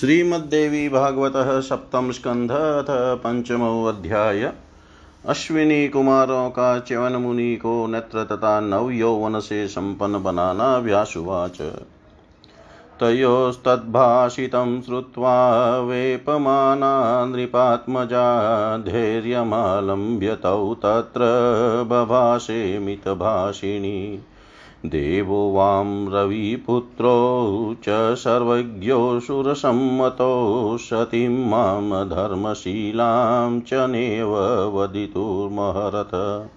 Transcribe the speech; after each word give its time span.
श्रीमद्देवी 0.00 0.88
भागवत 0.88 1.32
सप्तम 1.62 2.10
स्कंध 2.10 2.50
अथ 2.50 2.86
पंचमो 3.24 3.84
अध्याय 3.84 4.52
अश्विनी 5.26 5.88
कुमारों 5.88 6.50
का 6.50 6.78
च्यवन 6.78 7.12
मुनि 7.12 7.56
को 7.56 7.86
नेत्र 7.86 8.24
तथा 8.24 8.60
नव 8.60 8.90
यौवन 8.90 9.40
से 9.40 9.68
संपन्न 9.68 10.22
बनाना 10.22 10.76
व्यासुवाच 10.78 11.60
तयोस्तद्भाषितं 13.00 14.80
श्रुत्वा 14.82 15.36
वेपमाना 15.78 16.94
नृपात्मजा 17.24 18.26
तौ 20.42 20.74
तत्र 20.74 21.32
बभाषे 21.84 22.78
मितभाषिणी 22.78 24.20
देवो 24.86 25.52
वां 25.52 26.12
रविपुत्रो 26.12 27.76
च 27.82 28.14
सर्वज्ञोऽसुरसम्मतो 28.14 30.78
सतीं 30.80 31.28
माँ 31.28 32.08
धर्मशीलां 32.08 33.60
च 33.60 33.74
नेव 33.74 34.36
वदितुर्महरथ। 34.76 36.48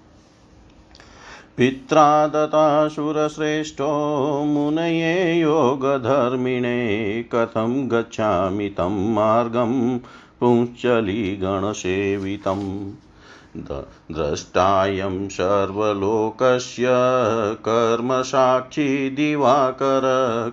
पित्रा 1.58 2.28
दत्तासुरश्रेष्ठो 2.28 3.90
मुनये 4.44 5.40
योगधर्मिणे 5.40 7.24
कथं 7.24 7.92
गच्छामि 7.92 8.70
तं 8.70 9.14
मार्गं 9.14 10.00
पुंश्चलिगणसेवितम् 10.40 12.92
द्रष्टायं 14.12 15.30
सर्वलोकस्य 15.30 16.86
कर्मसाक्षी 17.56 19.10
दिवाकर 19.10 20.02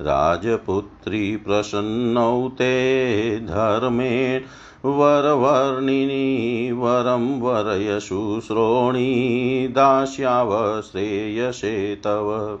राजपुत्री 0.00 1.36
प्रसन्नौ 1.36 2.48
ते 2.48 3.40
धर्मेण 3.40 4.42
वरवर्णिनी, 4.90 6.72
वरं 6.72 7.40
वरय 7.40 8.00
शुश्रोणी 8.00 9.68
दास्यावश्रेयसे 9.68 11.96
तव। 11.96 12.58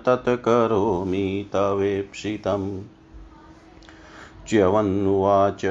तत्करोमि 0.05 1.49
तवेप्सितम्। 1.53 2.81
च्यवन्नुवाच 4.51 5.61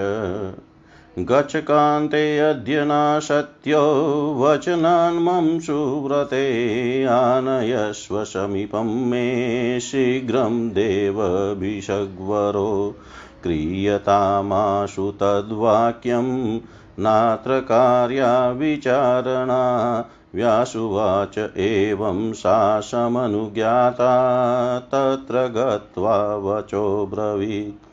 गच्छ 1.18 1.56
कान्ते 1.56 2.38
अद्य 2.38 2.84
नाशत्यो 2.84 4.34
वचनान्मं 4.38 5.60
सुव्रते, 5.60 7.04
आनयस्व 7.04 8.24
समीपं 8.24 9.10
मे 9.10 9.80
शीघ्रं 9.80 10.68
देवभिषग्वरो। 10.68 12.94
क्रियतामाशु 13.42 15.10
तद्वाक्यं 15.10 16.60
नात्र 16.98 17.60
कार्या 17.60 18.50
विचारणा। 18.50 20.04
व्यासुवाच 20.34 21.50
एवं 21.56 22.33
सा 22.33 22.80
समनुज्ञाता, 22.80 24.12
तत्र 24.78 25.34
गत्वा 25.34 26.36
वचो 26.36 27.10
ब्रवीत्। 27.15 27.90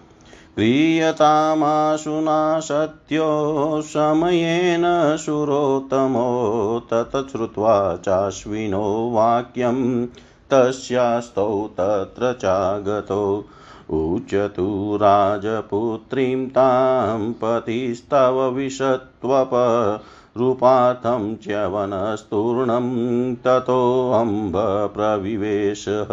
क्रियतामाशुना 0.57 2.59
सत्यो 2.59 3.81
समयेन 3.81 4.83
सुरोत्तमो 5.17 6.29
ततश्रुत्वा 6.93 7.95
चाश्विनो 7.95 9.11
वाक्यं 9.11 10.07
तस्यास्तौ 10.53 11.67
तत्र 11.79 12.33
चागतो 12.33 13.49
उचतु 13.93 14.97
राजपुत्रीं 15.01 16.49
तां 16.49 17.31
पतिस्तव 17.31 18.49
विशत्वप 18.49 19.49
रूपार्थं 20.37 21.35
च्यवनस्तूर्णं 21.43 22.87
ततोऽम्ब 23.45 24.57
प्रविवेशः 24.95 26.11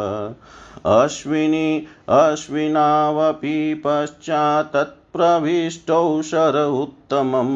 अश्विनी 0.92 1.68
अश्विनावपि 2.08 3.82
पश्चात्तत्प्रविष्टौ 3.86 6.04
शर 6.22 6.58
उत्तमं 6.82 7.50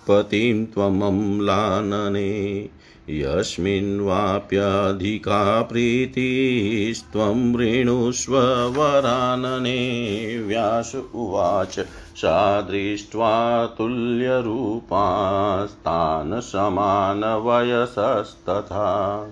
पतिं 0.09 0.65
त्वमम्लानने 3.09 3.41
यस्मिन्वाप्यधिका 3.41 5.63
प्रीतिस्त्वं 5.63 7.55
वृणुष्व 7.55 8.69
वरानने 8.69 10.39
व्यास 10.39 10.97
उवाच 11.15 11.81
सा 12.17 12.61
दृष्ट्वा 12.61 13.67
तुल्यरूपास्तान् 13.67 16.41
समानवयसस्तथा 16.41 19.31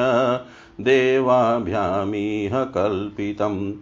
देवाभ्यामिह 0.81 2.64
कल्पितम् 2.64 3.73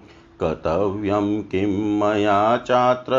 कर्तव्यं 0.41 1.43
किं 1.43 2.01
मया 2.01 2.57
चात्र 2.57 3.13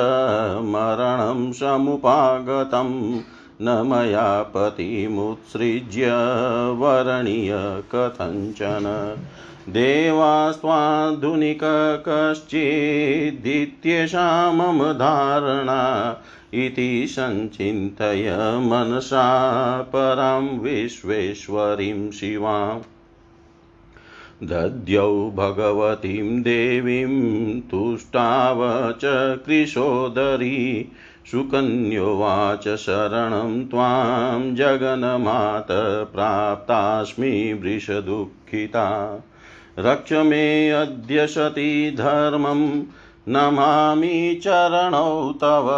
मरणं 0.64 1.52
समुपागतं 1.52 3.20
न 3.62 3.62
मया 3.62 4.44
पतिमुत्सृज्य 4.44 6.08
वरणीय 6.72 7.82
कथञ्चन। 7.96 9.16
देवास्त्वाधुनिक 9.70 11.60
कश्चिदित्येषा 12.08 14.52
मम 14.52 14.84
धारणा 14.84 16.16
इति 16.54 17.06
सञ्चिन्तय 17.10 18.58
मनसा 18.62 19.82
परां 19.82 20.60
विश्वेश्वरीं 20.60 22.12
शिवाम्। 22.12 22.80
दद्यौ 24.44 25.32
भगवतीं 25.36 26.42
देवीं 26.42 27.62
तुष्टाव 27.62 28.92
च 28.92 29.40
कृशोदरी 29.46 30.92
सुकन्योवाच 31.32 32.76
शरणं 32.76 33.66
त्वां 33.66 34.56
जगन्मात 34.56 35.68
प्राप्तास्मि 36.14 37.54
वृषदुःखिता। 37.54 39.20
रक्ष 39.80 40.14
मे 40.14 40.70
अद्य 40.70 41.28
सती 41.28 41.92
धर्मं 41.92 42.84
नमामि 43.30 44.42
चरणौ 44.44 45.34
तव, 45.34 45.70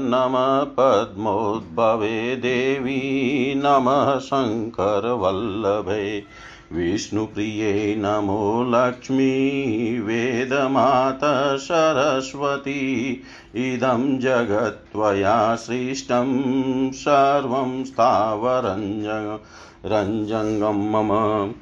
नम 0.00 0.74
पद्मोद्भवे 0.78 2.36
देवी, 2.36 3.54
नमः 3.56 4.18
शङ्करवल्लभे। 4.18 6.24
विष्णुप्रिये 6.72 7.94
नमो 7.98 8.66
लक्ष्मी, 8.68 10.00
वेदमाता 10.00 11.56
सरस्वती, 11.56 13.22
इदं 13.54 14.18
जगत्त्वया 14.18 15.54
सृष्टं 15.54 16.92
सर्वं 16.92 17.84
स्थावरञ्जं 17.84 19.38
रञ्जङ्गं 19.84 20.90
मम 20.90 21.52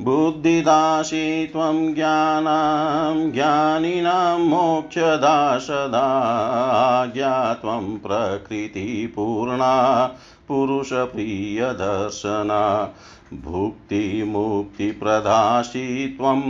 बुद्धिदासी 0.03 1.47
त्वं 1.47 1.95
ज्ञानां, 1.95 3.33
ज्ञानिनां 3.33 4.39
मोक्षदा 4.39 5.59
सदा 5.59 6.29
आज्ञा 6.73 7.55
त्वं 7.55 7.99
प्रकृतिपूर्णा, 7.99 10.11
पुरुषप्रियदर्शना, 10.49 12.95
भुक्तिमुक्तिप्रदासी 13.45 16.09
त्वं 16.09 16.41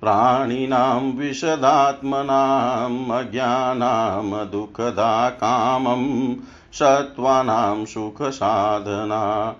प्राणिनां 0.00 1.00
विशदात्मनाम् 1.00 3.10
अज्ञानां 3.10 4.50
दुःखदा 4.50 5.30
कामं 5.30 6.34
सत्त्वानां 6.72 7.84
सुखसाधना 7.84 9.54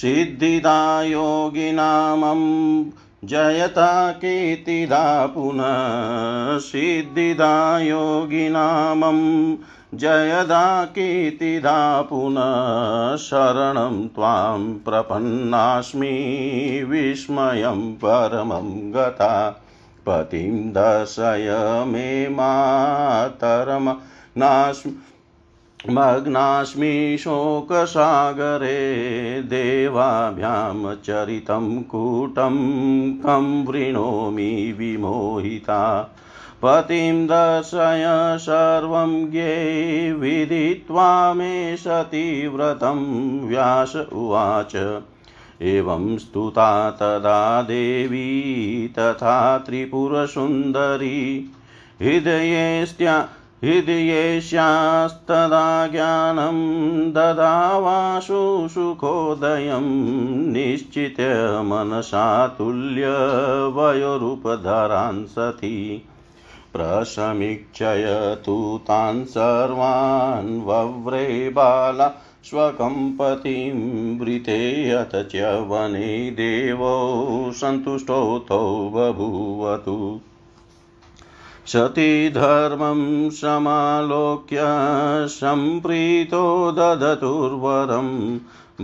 सिद्धिदा 0.00 1.02
योगिनामं 1.02 2.40
जयता 3.24 4.12
कीर्तिदा 4.12 5.26
पुनः 5.26 6.58
सिद्धिदा 6.58 7.78
योगिनामं 7.78 9.20
जयदा 9.94 10.84
कीर्तिदा 10.84 12.02
पुनः 12.02 13.16
शरणं 13.16 14.06
त्वां 14.08 14.74
प्रपन्नास्मि 14.84 16.08
विस्मयं 16.88 17.92
परमं 17.94 18.70
गता 18.92 19.50
पतिं 20.06 20.52
दर्शय 20.70 21.54
मे 21.86 22.28
मातरम 22.28 23.88
नास्मि 24.38 24.92
मग्नास्मि 25.90 27.16
शोकसागरे 27.20 28.84
देवाभ्यां 29.42 30.94
चरितं 30.94 31.82
कूटं 31.82 32.54
कं 33.12 33.64
वृणोमि 33.66 34.74
विमोहिता। 34.78 36.12
पतिं 36.62 37.26
दर्शय 37.26 38.04
सर्वं 38.40 39.30
ज्ञे 39.30 40.12
विदित्वा 40.12 41.34
मे 41.34 41.76
सतीव्रतं 41.76 42.96
व्यास 43.48 43.96
उवाच। 43.96 45.02
एवं 45.62 46.18
स्तुता 46.18 46.90
तदा 46.90 47.62
देवी 47.62 48.88
तथा 48.98 49.58
त्रिपुरसुन्दरी। 49.58 51.50
हृदयेस्त्या 52.02 53.28
हृदयेष्यास्तदा 53.66 55.86
ज्ञानं 55.86 57.10
ददावासु 57.10 58.68
सुखोदयं 58.70 60.52
निश्चित्य 60.52 61.62
मनसा 61.62 62.46
तुल्यवयोरूपधरान् 62.46 65.24
सती। 65.24 66.08
प्रसमीक्षय 66.72 68.36
तु 68.46 68.80
तान् 68.82 69.24
सर्वान् 69.24 70.62
वव्रे 70.62 71.48
बाला 71.48 72.12
स्वकं 72.44 73.16
पतिं 73.16 74.18
वृते 74.18 74.90
अथ 74.90 75.10
च 75.14 75.64
वने 75.68 76.30
देवो 76.30 77.50
सन्तुष्टो 77.54 78.90
बभूवतु। 78.94 80.20
सती 81.68 82.28
धर्मं 82.30 83.30
समालोक्य 83.30 84.62
सम्प्रीतो 85.28 86.44
ददतुर्वरं 86.72 88.10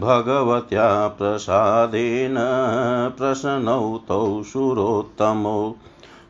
भगवत्या 0.00 0.88
प्रसादेन 1.08 2.36
प्रसन्नौ 3.18 3.98
तौ 4.08 4.42
सुरोत्तमौ 4.42 5.60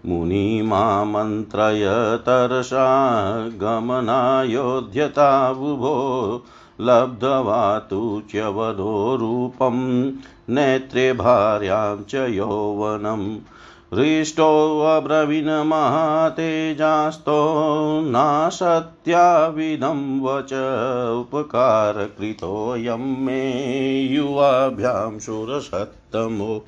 मुनिमामन्त्रय 0.07 1.87
तरसा 2.27 2.87
गमनायोध्यता 3.63 5.31
बुभो 5.53 5.97
लब्ध्वा 6.81 7.79
तु 7.91 8.03
च्यवधो 8.31 9.17
रूपं 9.17 9.79
नेत्रे 10.55 11.13
भार्यां 11.13 11.97
च 12.09 12.15
यौवनम् 12.15 13.27
हृष्टोऽब्रवीन् 13.95 15.49
महातेजास्तो 15.49 17.51
नासत्याविदं 18.05 20.21
वच 20.21 20.53
उपकारकृतोऽयं 21.21 22.97
मे 22.97 24.01
युवाभ्यां 24.01 25.19
सुरसत्तमो। 25.19 26.65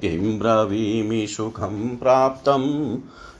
किं 0.00 0.38
ब्रवीमि 0.38 1.26
सुखं 1.26 1.96
प्राप्तं? 1.96 2.96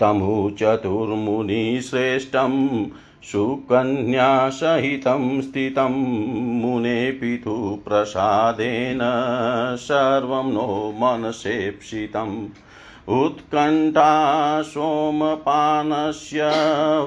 तमु 0.00 0.50
चतुर्मुनिश्रेष्ठं 0.50 2.86
सुकन्यासहितं 3.22 5.40
स्थितं 5.40 5.94
मुने 6.60 7.10
पितुप्रसादेन 7.10 8.98
सर्वं 9.78 10.52
नो 10.52 10.92
मनसेप्सितम्। 10.96 12.48
उत्कण्ठा 13.08 14.12
सोमपानस्य 14.62 16.40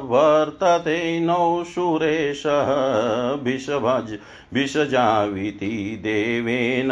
वर्तते 0.04 1.20
नौ 1.20 1.64
सुरेशः 1.64 2.72
विषभज 3.34 4.18
विषजाविति 4.54 6.00
देवेन 6.02 6.90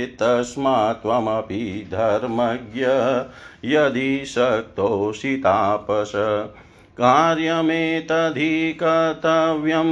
तस्मात् 0.06 1.02
त्वमपि 1.02 1.88
धर्मज्ञ 1.92 2.86
यदि 3.76 4.26
शक्तोषितापस 4.26 6.12
कार्यमेतधिकर्तव्यं 7.00 9.92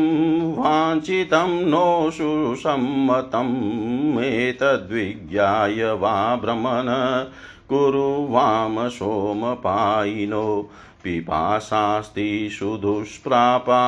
वाञ्छितं 0.58 1.70
नोषु 1.70 2.56
सम्मतम् 2.56 4.24
एतद्विज्ञाय 4.24 5.92
वा 6.02 6.36
भ्रमण 6.36 6.90
कुरु 7.70 8.28
वाम 8.30 8.88
सोमपायिनो 8.90 10.70
पिपासास्ति 11.04 12.50
सुदुष्प्रापा 12.52 13.80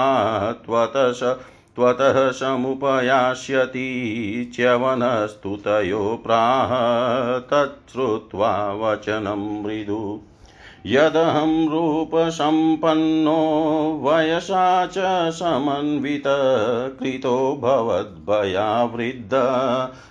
त्वतस 0.66 1.20
त्वतः 1.76 2.32
समुपयास्यति 2.32 3.90
च्यवनस्तु 4.56 5.56
तयो 5.66 6.22
प्राह 6.26 6.72
तच्छ्रुत्वा 7.52 8.52
वचनं 8.82 9.64
मृदु 9.64 10.20
यदहं 10.86 11.70
रूपसम्पन्नो 11.70 14.02
वयसा 14.04 14.86
च 14.86 15.32
समन्वितकृतो 15.32 17.60
भवद्भयावृद्ध 17.62 19.32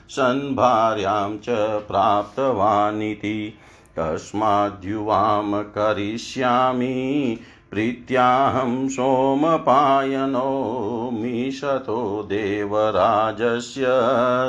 सन्भार्यां 0.09 1.39
च 1.39 1.47
प्राप्तवानिति। 1.89 3.55
तस्माद्युवां 3.97 5.63
करिष्यामि, 5.63 7.39
प्रीत्याहं 7.71 8.89
सोमपायनो 8.89 11.11
मिशतो 11.13 12.23
देवराजस्य 12.23 13.85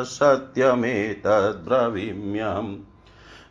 सत्यमेतद्ब्रवीम्यहम् 0.05 2.75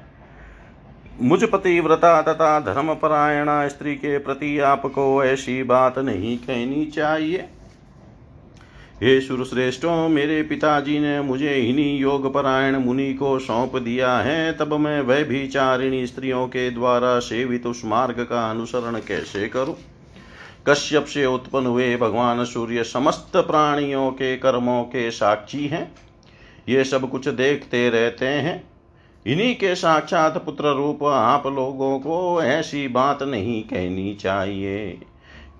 मुझ 1.22 1.44
पतिव्रता 1.44 2.20
तथा 2.22 2.58
धर्मपरायणा 2.60 3.66
स्त्री 3.68 3.94
के 3.94 4.18
प्रति 4.18 4.58
आपको 4.58 5.24
ऐसी 5.24 5.62
बात 5.62 5.98
नहीं 5.98 6.36
कहनी 6.38 6.84
चाहिए। 6.86 7.48
हे 9.02 9.20
सुरश्रेष्ठो 9.20 10.08
मेरे 10.08 10.42
पिताजी 10.42 10.98
ने 10.98 11.20
मुझे 11.20 11.54
इन्हीं 11.54 11.98
योग 11.98 12.34
परायण 12.34 12.76
मुनि 12.76 13.14
को 13.14 13.38
सौंप 13.38 13.76
दिया 13.76 14.18
है। 14.18 14.52
तब 14.52 14.72
मैं 14.74 15.00
वह 15.00 15.22
भी 15.24 15.48
चारिणी 15.48 16.06
स्त्रियों 16.06 16.46
के 16.46 16.70
द्वारा 16.70 17.18
सेवित 17.18 17.66
उस 17.66 17.82
मार्ग 17.84 18.14
का 18.14 18.50
अनुसरण 18.50 18.98
कैसे 18.98 19.48
करूँ? 19.48 19.76
कश्यप 20.68 21.04
से 21.04 21.26
उत्पन्न 21.26 21.66
हुए 21.66 21.96
भगवान 21.96 22.44
सूर्य 22.44 22.84
समस्त 22.84 23.36
प्राणियों 23.36 24.10
के 24.10 24.36
कर्मों 24.36 24.82
के 24.82 25.10
साक्षी 25.10 25.66
हैं। 25.66 25.94
ये 26.68 26.84
सब 26.84 27.10
कुछ 27.10 27.28
देखते 27.28 27.90
रहते 27.90 28.26
हैं। 28.26 28.70
इन्हीं 29.26 29.54
के 29.54 29.74
साक्षात 29.74 30.44
पुत्र 30.46 30.76
रूप 30.76 31.04
आप 31.04 31.46
लोगों 31.46 31.98
को 31.98 32.42
ऐसी 32.42 32.88
बात 32.88 33.22
नहीं 33.22 33.62
कहनी 33.62 34.14
चाहिए। 34.14 34.98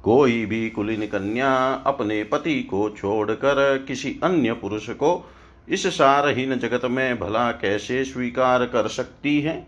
कोई 0.03 0.47
भी 0.47 0.71
कुलीन 0.71 1.07
कन्या 1.07 1.73
अपने 1.87 2.25
पति 2.25 2.63
को 2.63 2.91
छोड़कर 2.91 3.85
किसी 3.89 4.21
अन्य 4.23 4.53
पुरुष 4.53 4.91
को 4.91 5.31
इस 5.69 5.87
सारहीन 5.87 6.55
जगत 6.55 6.81
में 6.85 7.19
भला 7.19 7.51
कैसे 7.51 8.05
स्वीकार 8.05 8.65
कर 8.65 8.89
सकती 8.89 9.41
है? 9.41 9.67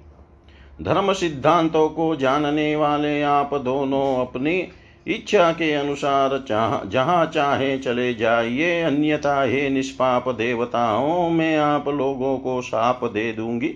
धर्म 0.82 1.12
सिद्धांतों 1.12 1.88
को 1.88 2.16
जानने 2.16 2.76
वाले 2.76 3.22
आप 3.22 3.54
दोनों 3.54 4.26
अपनी 4.26 4.68
इच्छा 5.06 5.52
के 5.52 5.72
अनुसार 5.72 6.44
चाह, 6.48 6.88
जहाँ 6.88 7.26
चाहे 7.26 7.78
चले 7.78 8.14
जाइए, 8.14 8.82
अन्यथा 8.82 9.42
हे 9.42 9.70
निष्पाप 9.70 10.28
देवताओं, 10.28 11.30
में 11.30 11.56
आप 11.56 11.88
लोगों 11.88 12.38
को 12.38 12.62
साप 12.62 13.04
दे 13.04 13.32
दूँगी। 13.32 13.74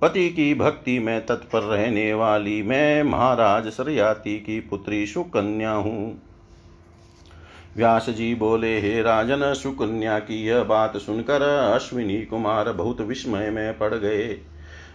पति 0.00 0.28
की 0.28 0.54
भक्ति 0.54 0.98
में 0.98 1.26
तत्पर 1.26 1.62
रहने 1.62 2.14
वाली, 2.14 2.62
मैं 2.62 3.02
महाराज 3.02 3.68
सरयाति 3.68 4.38
की 4.38 4.60
पुत्री 4.60 5.06
सुकन्या 5.06 5.70
हूँ। 5.70 6.22
व्यास 7.76 8.10
जी 8.10 8.34
बोले, 8.34 8.80
हे 8.80 9.02
राजन, 9.02 9.54
सुकन्या 9.54 10.18
की 10.18 10.46
यह 10.46 10.62
बात 10.62 10.96
सुनकर 10.96 11.42
अश्विनी 11.74 12.24
कुमार 12.24 12.72
बहुत 12.72 13.00
विस्मय 13.00 13.50
में 13.50 13.78
पड़ 13.78 13.94
गए। 13.94 14.38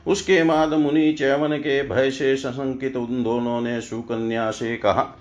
उसके 0.07 0.43
बाद 0.43 0.73
मुनि 0.73 1.13
चैवन 1.13 1.57
के 1.57 1.81
भय 1.83 2.11
से 2.11 2.35
सशंकित 2.37 2.95
उन 2.95 3.23
दोनों 3.23 3.61
ने 3.61 3.81
सुकन्या 3.81 4.51
से 4.51 4.77
कहा, 4.77 5.17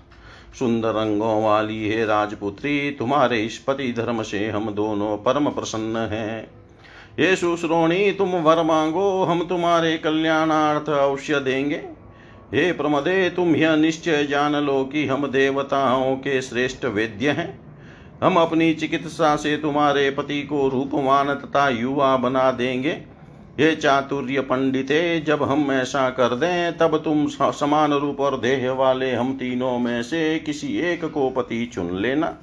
सुंदर 0.59 0.89
रंगों 0.89 1.43
वाली 1.43 1.89
हे 1.89 2.05
राजपुत्री, 2.05 2.91
तुम्हारे 2.91 3.45
इस 3.45 3.57
पति 3.57 3.93
धर्म 3.93 4.23
से 4.23 4.49
हम 4.49 4.71
दोनों 4.71 5.17
परम 5.17 5.49
प्रसन्न 5.49 5.97
हैं। 5.97 6.60
ये 7.19 7.35
सुश्रोणी 7.35 8.11
तुम 8.11 8.29
वर 8.29 8.61
मांगो, 8.63 9.23
हम 9.23 9.43
तुम्हारे 9.43 9.97
कल्याणार्थ 9.97 10.89
अवश्य 10.89 11.39
देंगे। 11.39 11.81
हे 12.53 12.71
प्रमदे, 12.71 13.29
तुम 13.29 13.55
यह 13.55 13.75
निश्चय 13.75 14.23
जान 14.23 14.55
लो 14.55 14.83
कि 14.83 15.05
हम 15.07 15.27
देवताओं 15.27 16.15
के 16.15 16.41
श्रेष्ठ 16.41 16.85
वेद्य 16.85 17.29
हैं। 17.29 17.59
हम 18.23 18.35
अपनी 18.35 18.73
चिकित्सा 18.73 19.35
से 19.35 19.57
तुम्हारे 19.57 20.09
पति 20.11 20.41
को 20.43 20.67
रूपवान 20.69 21.33
तथा 21.33 21.69
युवा 21.69 22.17
बना 22.17 22.51
देंगे। 22.51 22.97
ये 23.59 23.75
चातुर्य 23.75 24.41
पंडिते, 24.41 25.19
जब 25.19 25.43
हम 25.43 25.71
ऐसा 25.71 26.09
कर 26.09 26.35
दें, 26.35 26.77
तब 26.77 26.97
तुम 26.97 27.27
समान 27.51 27.93
रूप 27.93 28.19
और 28.19 28.39
देह 28.39 28.71
वाले 28.71 29.11
हम 29.11 29.33
तीनों 29.33 29.77
में 29.79 30.03
से 30.03 30.39
किसी 30.39 30.77
एक 30.79 31.05
को 31.05 31.29
पति 31.29 31.65
चुन 31.73 31.95
लेना। 31.97 32.37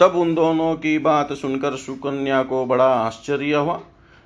तब 0.00 0.16
उन 0.16 0.34
दोनों 0.34 0.74
की 0.74 0.98
बात 0.98 1.32
सुनकर 1.32 1.76
सुकन्या 1.76 2.42
को 2.42 2.66
बड़ा 2.66 2.88
आश्चर्य 2.88 3.54
हुआ। 3.54 3.80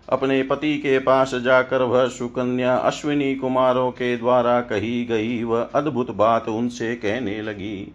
अपने 0.09 0.43
पति 0.43 0.79
के 0.79 0.99
पास 0.99 1.35
जाकर 1.35 1.83
वह 1.83 2.07
सुकन्या 2.07 2.77
अश्विनी 2.77 3.35
कुमारों 3.35 3.91
के 3.91 4.17
द्वारा 4.17 4.61
कही 4.61 5.05
गई 5.05 5.43
वह 5.43 5.69
अद्भुत 5.75 6.11
बात 6.11 6.49
उनसे 6.49 6.95
कहने 6.95 7.43
लगी। 7.43 7.95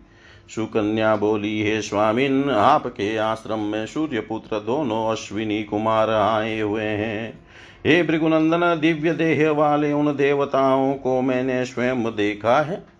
सुकन्या 0.55 1.15
बोली, 1.15 1.61
हे 1.61 1.81
स्वामिन, 1.81 2.49
आपके 2.49 3.17
आश्रम 3.17 3.59
में 3.59 3.85
सूर्य 3.85 4.19
पुत्र 4.19 4.59
दोनों 4.59 5.11
अश्विनी 5.11 5.63
कुमार 5.63 6.09
आए 6.09 6.59
हुए 6.59 6.83
हैं। 6.83 7.47
हे 7.85 8.03
भृगुनंदन, 8.03 8.79
दिव्य 8.81 9.13
देह 9.13 9.51
वाले 9.51 9.93
उन 9.93 10.15
देवताओं 10.15 10.93
को 10.93 11.21
मैंने 11.21 11.65
स्वयं 11.65 12.03
देखा 12.03 12.61
है। 12.61 12.96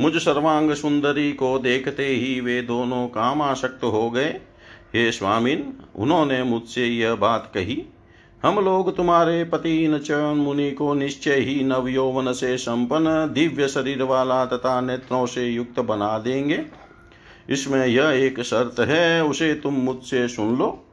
मुझ 0.00 0.16
सर्वांग 0.16 0.72
सुंदरी 0.72 1.32
को 1.32 1.58
देखते 1.58 2.06
ही 2.06 2.40
वे 2.40 2.62
दोनों 2.62 3.06
कामाशक्त 3.06 3.84
हो 3.84 4.10
गए। 4.10 4.40
हे 4.94 5.12
स्वामिन, 5.12 5.72
उन्होंने 5.96 6.42
मुझसे 6.42 6.86
यह 6.86 7.14
बात 7.14 7.50
कही। 7.54 7.82
हम 8.42 8.64
लोग 8.64 8.96
तुम्हारे 8.96 9.44
पति 9.44 9.88
नचन 9.88 10.34
मुनि 10.36 10.70
को 10.70 10.94
निश्चय 10.94 11.34
ही 11.34 11.64
नव 11.64 11.88
यौवन 11.88 12.32
से 12.32 12.58
संपन्न, 12.58 13.32
दिव्य 13.32 13.68
शरीर 13.68 14.02
वाला 14.02 14.46
तथा 14.46 14.80
नेत्रों 14.80 15.26
से 15.26 15.46
युक्त 15.46 15.80
बना 15.80 16.18
देंगे। 16.18 16.64
इसमें 17.50 17.86
यह 17.86 18.08
एक 18.08 18.40
शर्त 18.40 18.80
है, 18.80 19.24
उसे 19.24 19.54
तुम 19.54 19.74
मुझसे 19.74 20.28
सुन 20.28 20.56
लो। 20.56 20.84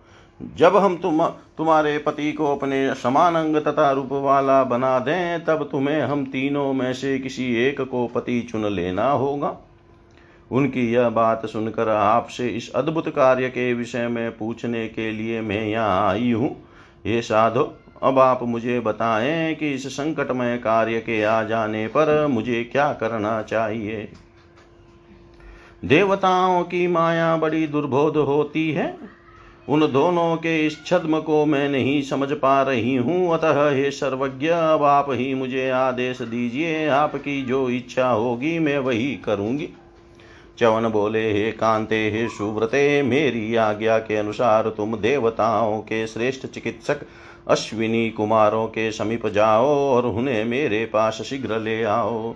जब 0.56 0.78
हम 0.78 0.98
तुम, 0.98 1.26
तुम्हारे 1.28 1.98
पति 1.98 2.34
को 2.34 2.56
अपने 2.56 2.96
समान 2.96 3.36
अंग 3.36 3.56
तथा 3.56 3.92
रूप 3.92 4.10
वाला 4.12 4.64
बना 4.64 5.00
दें, 5.00 5.46
तब 5.46 5.70
तुम्हें 5.72 6.02
हम 6.02 6.26
तीनों 6.26 6.74
में 6.74 6.94
से 6.94 7.20
किसी 7.20 7.56
एक 7.56 7.82
को 7.82 8.08
पति 8.08 8.42
चुन 8.42 8.66
लेना 8.66 9.12
होगा। 9.12 9.58
उनकी 10.52 10.94
यह 10.94 11.10
बात 11.10 11.46
सुनकर 11.46 11.90
आपसे 11.90 12.48
इस 12.48 12.72
अद्भुत 12.74 13.10
कार्य 13.10 13.50
के 13.50 13.74
विषय 13.74 14.08
में 14.08 14.38
पूछने 14.38 14.88
के 14.88 15.12
लिए 15.12 15.42
मैं 15.42 15.66
यहाँ 15.66 16.10
आई 16.10 16.32
हूँ। 16.32 16.64
ये 17.06 17.22
साधो, 17.22 17.74
अब 18.04 18.20
आप 18.20 18.44
मुझे 18.44 18.80
बताएँ 18.80 19.56
कि 19.56 19.74
इस 19.74 19.88
संकटमय 19.88 20.58
कार्य 20.58 21.00
के 21.00 21.24
आ 21.24 21.44
जाने 21.44 21.88
पर 21.88 22.28
मुझे 22.28 22.64
क्या 22.64 22.94
करना 22.94 23.42
चाहिए? 23.42 24.12
देवताओं 25.86 26.64
की 26.64 26.88
माया 26.88 27.38
बड़ी 27.38 27.68
दुर्बोध 27.68 28.18
होती 28.18 28.72
है। 28.72 29.15
उन 29.70 29.92
दोनों 29.92 30.36
के 30.38 30.66
इस 30.66 30.86
छद्म 30.86 31.20
को 31.20 31.46
मैं 31.46 31.70
नहीं 31.70 32.02
समझ 32.02 32.32
पा 32.32 32.62
रही 32.62 32.96
हूँ। 32.96 33.34
अतः 33.34 33.70
हे 33.70 33.92
सर्वज्ञ, 33.92 34.48
अब 34.48 34.84
आप 34.84 35.06
ही 35.10 35.34
मुझे 35.34 35.70
आदेश 35.70 36.22
दीजिए। 36.22 36.88
आपकी 36.88 37.42
जो 37.42 37.70
इच्छा 37.70 38.10
होगी, 38.10 38.60
मैं 38.60 38.78
वही 38.80 39.16
करूँगी। 39.16 39.70
चवन 40.58 40.90
बोले, 40.90 41.32
हे 41.34 41.52
कांते, 41.52 42.10
हे 42.12 42.28
सुव्रते, 42.28 43.02
मेरी 43.04 43.56
आज्ञा 43.56 43.98
के 43.98 44.16
अनुसार 44.16 44.70
तुम 44.70 44.98
देवताओं 44.98 45.80
के 45.80 46.08
श्रेष्ठ 46.08 46.46
चिकित्सक 46.48 47.00
अश्विनी 47.48 48.10
कुमारों 48.10 48.68
के 48.68 48.92
समीप 48.92 49.28
जाओ 49.28 49.66
और 49.66 50.06
उन्हें 50.06 50.46
मेरे 50.46 50.86
पास 50.86 51.22
शीघ्र 51.22 51.60
ले 51.60 51.84
आओ। 51.84 52.36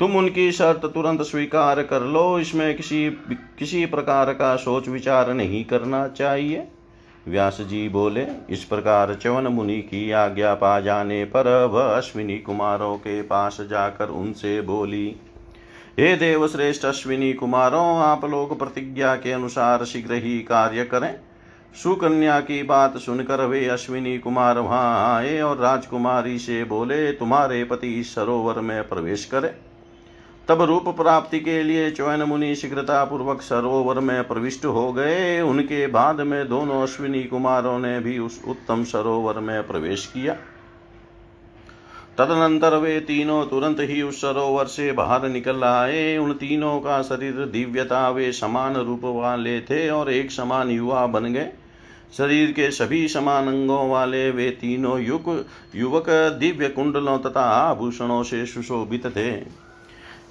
तुम 0.00 0.16
उनकी 0.16 0.50
शर्त 0.52 0.84
तुरंत 0.84 1.22
स्वीकार 1.22 1.82
कर 1.82 2.02
लो, 2.02 2.38
इसमें 2.38 2.76
किसी 2.76 3.10
किसी 3.58 3.84
प्रकार 3.86 4.32
का 4.32 4.54
सोच 4.56 4.88
विचार 4.88 5.32
नहीं 5.34 5.64
करना 5.64 6.06
चाहिए। 6.08 6.66
व्यास 7.28 7.60
जी 7.60 7.88
बोले, 7.88 8.26
इस 8.50 8.64
प्रकार 8.64 9.14
चवन 9.14 9.46
मुनि 9.46 9.78
की 9.80 10.10
आज्ञा 10.10 10.54
पा 10.54 10.78
जाने 10.80 11.24
पर 11.24 11.48
वह 11.64 11.96
अश्विनी 11.96 12.38
कुमारों 12.38 12.96
के 12.96 13.20
पास 13.22 13.58
जाकर 13.70 14.08
उनसे 14.10 14.60
बोली, 14.60 15.06
हे 15.98 16.14
देव 16.16 16.46
श्रेष्ठ 16.48 16.84
अश्विनी 16.84 17.32
कुमारों, 17.32 17.98
आप 17.98 18.24
लोग 18.24 18.58
प्रतिज्ञा 18.58 19.14
के 19.16 19.32
अनुसार 19.32 19.84
शीघ्र 19.84 20.14
ही 20.14 20.38
कार्य 20.40 20.84
करें। 20.84 21.14
सुकन्या 21.74 22.40
की 22.40 22.62
बात 22.62 22.96
सुनकर 22.96 23.44
वे 23.46 23.66
अश्विनी 23.68 24.18
कुमार 24.18 24.58
वहाँ 24.58 25.16
आए 25.16 25.40
और 25.40 25.58
राजकुमारी 25.58 26.38
से 26.38 26.64
बोले, 26.64 27.12
तुम्हारे 27.12 27.62
पति 27.64 28.02
सरोवर 28.04 28.60
में 28.60 28.88
प्रवेश 28.88 29.24
करें। 29.24 29.54
तब 30.48 30.62
रूप 30.62 30.88
प्राप्ति 30.88 31.40
के 31.40 31.62
लिए 31.62 31.90
चौन 31.90 32.22
मुनि 32.22 32.54
शीघ्रता 32.54 33.04
पूर्वक 33.04 33.42
सरोवर 33.42 34.00
में 34.00 34.28
प्रविष्ट 34.28 34.64
हो 34.64 34.92
गए। 34.92 35.40
उनके 35.40 35.86
बाद 35.86 36.20
में 36.20 36.48
दोनों 36.48 36.82
अश्विनी 36.82 37.24
कुमारों 37.24 37.78
ने 37.78 38.00
भी 38.00 38.18
उस 38.18 38.40
उत्तम 38.48 38.84
सरोवर 38.84 39.40
में 39.40 39.66
प्रवेश 39.66 40.06
किया। 40.06 40.34
तदनंतर 42.18 42.76
वे 42.76 43.00
तीनों 43.00 43.46
तुरंत 43.46 43.76
ही 43.80 44.02
उस 44.02 44.20
सरोवर 44.20 44.64
से 44.64 44.92
बाहर 44.92 45.28
निकल 45.28 45.64
आए। 45.64 46.16
उन 46.16 46.32
तीनों 46.32 46.80
का 46.80 47.02
शरीर 47.02 47.32
दिव्यता 47.32 48.08
वे 48.10 48.32
समान 48.32 48.76
रूप 48.76 49.00
वाले 49.04 49.60
थे 49.60 49.88
और 49.90 50.10
एक 50.10 50.30
समान 50.30 50.70
युवा 50.70 51.06
बन 51.06 51.32
गए। 51.32 51.52
शरीर 52.16 52.52
के 52.52 52.70
सभी 52.70 53.08
समान 53.08 53.48
अंगों 53.48 53.90
वाले 53.90 54.30
वे 54.30 54.50
तीनों 54.50 55.00
युग 55.00 55.46
युवक 55.74 56.10
दिव्य 56.40 56.68
कुंडलों 56.68 57.18
तथा 57.18 57.40
आभूषणों 57.40 58.22
से 58.22 58.46
सुशोभित 58.46 59.06
थे। 59.06 59.61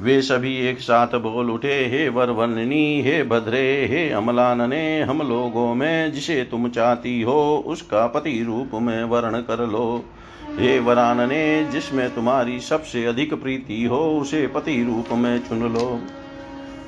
वे 0.01 0.21
सभी 0.21 0.57
एक 0.57 0.79
साथ 0.79 1.07
बोल 1.07 1.51
उठे, 1.51 1.85
हे 1.85 2.09
वरवर्णनी, 2.09 3.01
हे 3.01 3.23
भद्रे, 3.23 3.85
हे 3.85 4.09
अमलानने, 4.09 5.01
हम 5.01 5.21
लोगों 5.21 5.75
में 5.75 6.11
जिसे 6.11 6.43
तुम 6.43 6.69
चाहती 6.69 7.21
हो, 7.21 7.63
उसका 7.67 8.07
पति 8.07 8.43
रूप 8.43 8.71
में 8.73 9.03
वर्ण 9.03 9.41
कर 9.41 9.67
लो। 9.67 10.03
हे 10.59 10.79
वरानने, 10.79 11.65
जिसमें 11.65 12.15
तुम्हारी 12.15 12.59
सबसे 12.59 13.05
अधिक 13.05 13.33
प्रीति 13.33 13.83
हो, 13.83 14.19
उसे 14.19 14.47
पति 14.47 14.83
रूप 14.83 15.17
में 15.17 15.39
चुन 15.39 15.59
लो। 15.59 16.01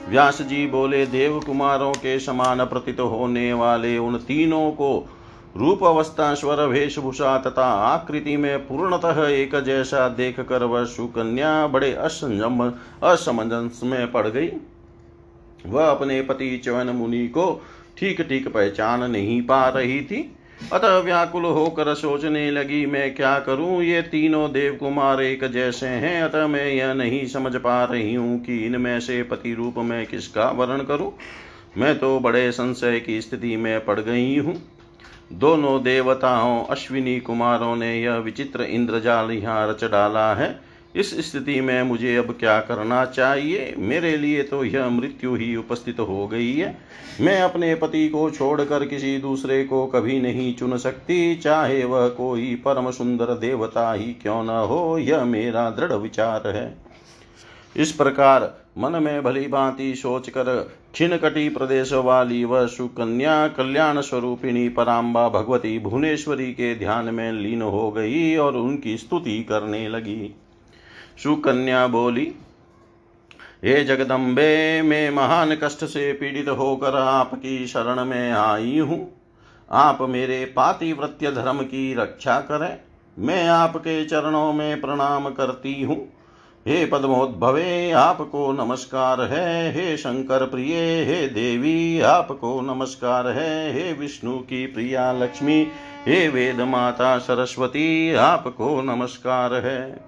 व्यास 0.10 0.42
जी 0.42 0.68
बोले 0.68 1.06
देव 1.06 1.40
कुमारों 1.40 1.92
के 1.92 2.20
समान 2.20 2.66
प्रतीत 2.66 3.00
होने 3.00 3.54
वाले 3.54 3.98
उन 3.98 4.18
तीनों 4.18 4.72
को 4.72 5.13
रूप 5.58 5.84
अवस्था 5.84 6.34
स्वर 6.34 6.66
वेशभूषा 6.66 7.38
तथा 7.38 7.66
आकृति 7.66 8.38
में 8.38 8.60
पूर्णतः 8.60 9.28
एक 9.28 9.56
जैसा 9.56 10.08
देख 10.10 10.40
कर 10.40 10.64
वह 10.64 10.86
सुकन्या 10.86 11.68
बड़े 11.68 11.94
असंजम, 11.94 12.72
असमंजस 13.04 13.84
में 13.84 14.12
पड़ 14.12 14.28
गई। 14.28 14.50
वह 15.66 15.86
अपने 15.86 16.22
पति 16.22 16.58
चवन 16.58 16.90
मुनि 16.90 17.28
को 17.28 17.62
ठीक 17.98 18.22
ठीक 18.22 18.48
पहचान 18.48 19.12
नहीं 19.12 19.42
पा 19.42 19.68
रही 19.70 20.02
थी। 20.02 20.36
अतः 20.74 20.98
व्याकुल 20.98 21.46
होकर 21.46 21.94
सोचने 21.94 22.52
लगी, 22.52 22.86
मैं 22.86 23.16
क्या 23.16 23.40
करूँ? 23.40 23.82
ये 23.84 24.02
तीनों 24.02 24.52
देव 24.52 24.76
कुमार 24.76 25.22
एक 25.22 25.44
जैसे 25.46 25.88
हैं, 25.88 26.22
अतः 26.24 26.48
मैं 26.48 26.68
यह 26.68 26.94
नहीं 26.94 27.26
समझ 27.26 27.56
पा 27.56 27.84
रही 27.84 28.14
हूँ 28.14 28.40
कि 28.44 28.58
इनमें 28.66 29.00
से 29.00 29.24
पति 29.24 29.54
रूप 29.54 29.78
में 29.78 30.06
किसका 30.06 30.50
वर्ण 30.50 30.84
करूँ। 30.84 31.12
मैं 31.78 32.00
तो 32.00 32.20
बड़े 32.20 32.52
संशय 32.52 33.00
की 33.00 33.22
स्थिति 33.22 33.56
में 33.58 33.86
पड़ 33.86 34.00
गई 34.00 34.38
हूँ। 34.38 34.56
दोनों 35.34 35.84
देवताओं, 35.84 36.66
अश्विनी 36.66 37.20
कुमारों 37.20 37.76
ने 37.76 38.02
यह 38.02 38.16
विचित्र 38.16 38.64
इंद्रजाल 38.64 39.32
यहाँ 39.32 39.70
रच 39.70 39.84
डाला 39.84 40.34
है। 40.34 40.60
इस 40.96 41.32
स्थिति 41.32 41.62
में 41.62 41.84
मुझे 41.84 42.16
अब 42.16 42.36
क्या 42.40 42.60
करना 42.60 43.06
चाहिए? 43.06 43.76
मेरे 43.78 44.18
लिए 44.18 44.44
तो 44.44 44.64
यह 44.66 44.90
मृत्यु 44.90 45.36
ही 45.36 45.56
उपस्थित 45.56 46.00
हो 46.00 46.28
गई 46.28 46.54
है। 46.54 46.78
मैं 47.22 47.42
अपने 47.42 47.76
पति 47.76 48.10
को 48.10 48.30
छोड़कर 48.30 48.86
किसी 48.86 49.18
दूसरे 49.18 49.64
को 49.64 49.86
कभी 49.86 50.22
नहीं 50.22 50.56
चुन 50.56 50.78
सकती। 50.78 51.36
चाहे 51.36 51.84
वह 51.84 52.08
कोई 52.08 52.56
परम 52.56 52.92
सुंदर 52.92 53.26
देवता 53.26 53.94
ही 53.94 54.14
क्यों 54.14 54.44
न 54.44 54.50
हो, 54.50 54.98
यह 54.98 55.26
मेरा 55.26 55.70
दृढ़ 55.70 55.94
विचार 55.94 56.48
है। 56.48 56.76
इस 57.78 57.92
प्रकार 57.92 58.63
मन 58.78 59.04
में 59.04 59.24
भली 59.24 59.48
भांति 59.48 59.96
सोचकर 59.96 60.78
कटी 61.02 61.50
प्रदेश 61.50 61.94
वाली 61.94 62.46
वह 62.46 62.68
सुकन्या 62.68 63.48
कल्याण 63.48 64.02
स्वरूपिणी 64.02 64.70
पराम्बा 64.70 65.30
भगवती 65.30 65.80
भुवनेश्वरी 65.80 66.52
के 66.52 66.76
ध्यान 66.76 67.06
में 67.06 67.32
लीन 67.32 67.62
हो 67.62 67.92
गई 67.92 68.36
और 68.36 68.56
उनकी 68.56 68.98
स्तुति 68.98 69.44
करने 69.44 69.90
लगी। 69.90 70.36
सुकन्या 71.24 71.88
बोली, 71.88 72.36
हे 73.66 73.84
जगदम्बे, 73.84 74.82
मैं 74.82 75.10
महान 75.10 75.56
कष्ट 75.56 75.86
से 75.86 76.14
पीड़ित 76.14 76.50
होकर 76.50 76.96
आपकी 76.96 77.68
शरण 77.68 78.06
में 78.06 78.32
आई 78.32 78.80
हूँ। 78.80 79.14
आप 79.72 80.02
मेरे 80.02 80.46
पातिवृत्य 80.46 81.32
धर्म 81.32 81.60
की 81.60 81.94
रक्षा 81.94 82.40
करें। 82.40 82.78
मैं 83.20 83.48
आपके 83.48 84.06
चरणों 84.06 84.54
में 84.54 84.82
प्रणाम 84.82 85.30
करती 85.30 85.82
हूँ। 85.82 86.13
हे 86.68 86.86
पद्मोद्भवे, 86.86 87.92
आपको 87.92 88.52
नमस्कार 88.52 89.22
है। 89.22 89.74
हे 89.74 89.98
शंकर 89.98 90.46
प्रिय 90.46 90.76
हे 91.04 91.28
देवी, 91.28 92.00
आपको 92.00 92.62
नमस्कार 92.62 93.28
है। 93.28 93.74
हे 93.74 93.94
विष्णु 93.94 94.38
की 94.38 94.68
प्रिया 94.68 95.12
लक्ष्मी, 95.12 95.68
हे 96.08 96.28
वेद 96.28 96.62
माता 96.62 97.18
सरस्वती, 97.18 98.14
आपको 98.14 98.82
नमस्कार 98.82 99.54
है। 99.54 100.06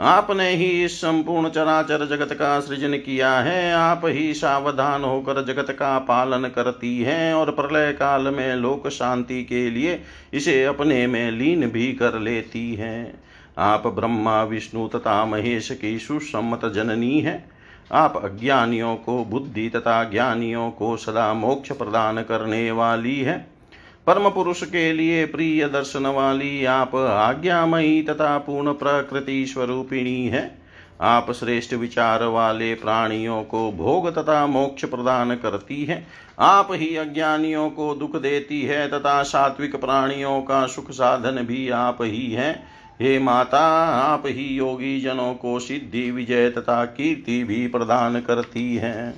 आपने 0.00 0.50
ही 0.50 0.84
इस 0.84 0.98
संपूर्ण 0.98 1.48
चराचर 1.48 2.06
जगत 2.06 2.32
का 2.32 2.60
सृजन 2.60 2.92
किया 2.92 3.32
है। 3.32 3.74
आप 3.74 4.02
ही 4.04 4.34
सावधान 4.34 5.04
होकर 5.04 5.44
जगत 5.44 5.70
का 5.70 5.98
पालन 5.98 6.48
करती 6.48 7.02
हैं 7.02 7.34
और 7.34 7.50
प्रलय 7.50 7.92
काल 7.92 8.22
में 8.22 8.56
लोक 8.56 8.88
शांति 8.88 9.44
के 9.44 9.70
लिए 9.70 10.02
इसे 10.34 10.64
अपने 10.64 11.06
में 11.06 11.30
लीन 11.30 11.70
भी 11.70 11.92
कर 11.92 12.18
लेती 12.18 12.74
हैं। 12.74 13.31
आप 13.58 13.86
ब्रह्मा, 13.86 14.42
विष्णु 14.42 14.88
तथा 14.88 15.24
महेश 15.24 15.70
की 15.70 15.98
सुसम्मत 15.98 16.64
जननी 16.64 17.20
है। 17.20 17.48
आप 17.92 18.16
अज्ञानियों 18.16 18.96
को 18.96 19.24
बुद्धि 19.24 19.68
तथा 19.68 20.04
ज्ञानियों 20.04 20.70
को 20.70 20.96
सदा 20.96 21.34
मोक्ष 21.34 21.72
प्रदान 21.72 22.22
करने 22.22 22.70
वाली 22.70 23.20
है। 23.20 23.46
परम 24.06 24.30
पुरुष 24.30 24.62
के 24.62 24.92
लिए 24.92 25.26
प्रिय 25.26 25.68
दर्शन 25.68 26.06
वाली 26.06 26.64
आप 26.64 26.94
आज्ञामयी 26.94 28.02
तथा 28.02 28.38
पूर्ण 28.38 28.72
प्रकृति 28.72 29.46
स्वरूपिणी 29.46 30.26
है। 30.26 30.58
आप 31.00 31.32
श्रेष्ठ 31.32 31.74
विचार 31.74 32.24
वाले 32.24 32.74
प्राणियों 32.74 33.44
को 33.44 33.72
भोग 33.72 34.18
तथा 34.18 34.46
मोक्ष 34.46 34.84
प्रदान 34.84 35.34
करती 35.36 35.84
है। 35.84 36.06
आप 36.38 36.68
ही 36.70 36.96
अज्ञानियों 36.96 37.70
को 37.70 37.94
दुख 37.94 38.16
देती 38.16 38.62
है 38.62 38.88
तथा 38.88 39.22
सात्विक 39.22 39.76
प्राणियों 39.76 40.42
का 40.42 40.66
सुख 40.66 40.90
साधन 40.90 41.42
भी 41.42 41.70
आप 41.70 41.98
ही 42.00 42.32
हैं। 42.32 42.81
हे 43.00 43.18
माता, 43.18 43.60
आप 43.88 44.22
ही 44.26 44.44
योगी 44.48 45.00
जनों 45.00 45.34
को 45.34 45.58
सिद्धि, 45.58 46.10
विजय 46.10 46.48
तथा 46.50 46.84
कीर्ति 46.84 47.42
भी 47.44 47.66
प्रदान 47.66 48.20
करती 48.20 48.74
हैं। 48.76 49.14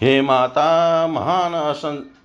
हे 0.00 0.20
माता, 0.22 1.06
महान 1.06 1.54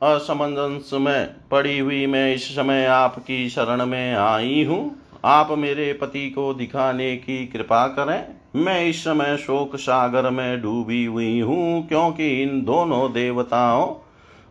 असमंजस 0.03 0.89
में, 0.93 1.27
पड़ी 1.51 1.77
हुई 1.79 2.05
मैं 2.07 2.33
इस 2.35 2.47
समय 2.55 2.85
आपकी 2.85 3.49
शरण 3.49 3.85
में 3.85 4.13
आई 4.13 4.63
हूँ। 4.63 4.95
आप 5.25 5.51
मेरे 5.51 5.91
पति 5.93 6.29
को 6.29 6.53
दिखाने 6.53 7.15
की 7.17 7.45
कृपा 7.47 7.87
करें। 7.89 8.23
मैं 8.55 8.85
इस 8.85 9.03
समय 9.03 9.37
शोक 9.37 9.75
सागर 9.75 10.29
में 10.29 10.61
डूबी 10.61 11.05
हुई 11.05 11.39
हूँ, 11.39 11.87
क्योंकि 11.87 12.41
इन 12.43 12.61
दोनों 12.63 13.11
देवताओं 13.13 13.93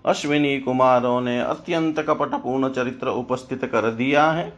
अश्विनी 0.04 0.58
कुमारों 0.60 1.20
ने 1.20 1.40
अत्यंत 1.40 2.00
कपटपूर्ण 2.00 2.68
चरित्र 2.68 3.08
उपस्थित 3.08 3.64
कर 3.64 3.90
दिया 3.90 4.30
है। 4.30 4.52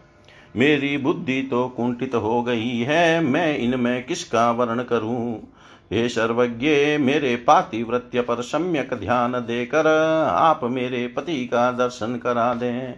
मेरी 0.57 0.97
बुद्धि 0.97 1.43
तो 1.43 1.69
कुंठित 1.69 2.15
हो 2.15 2.43
गई 2.43 2.79
है, 2.79 3.21
मैं 3.21 3.59
इनमें 3.59 4.05
किसका 4.07 4.51
वर्ण 4.51 4.83
करूँ? 4.83 5.53
हे 5.93 6.09
सर्वज्ञ, 6.09 6.69
मेरे 6.99 7.37
पातिव्रत्य 7.37 8.21
पर 8.21 8.43
सम्यक 8.43 8.95
ध्यान 8.95 9.33
देकर 9.33 9.87
आप 10.31 10.61
मेरे 10.65 11.07
पति 11.07 11.45
का 11.47 11.71
दर्शन 11.73 12.17
करा 12.17 12.55
दें। 12.55 12.95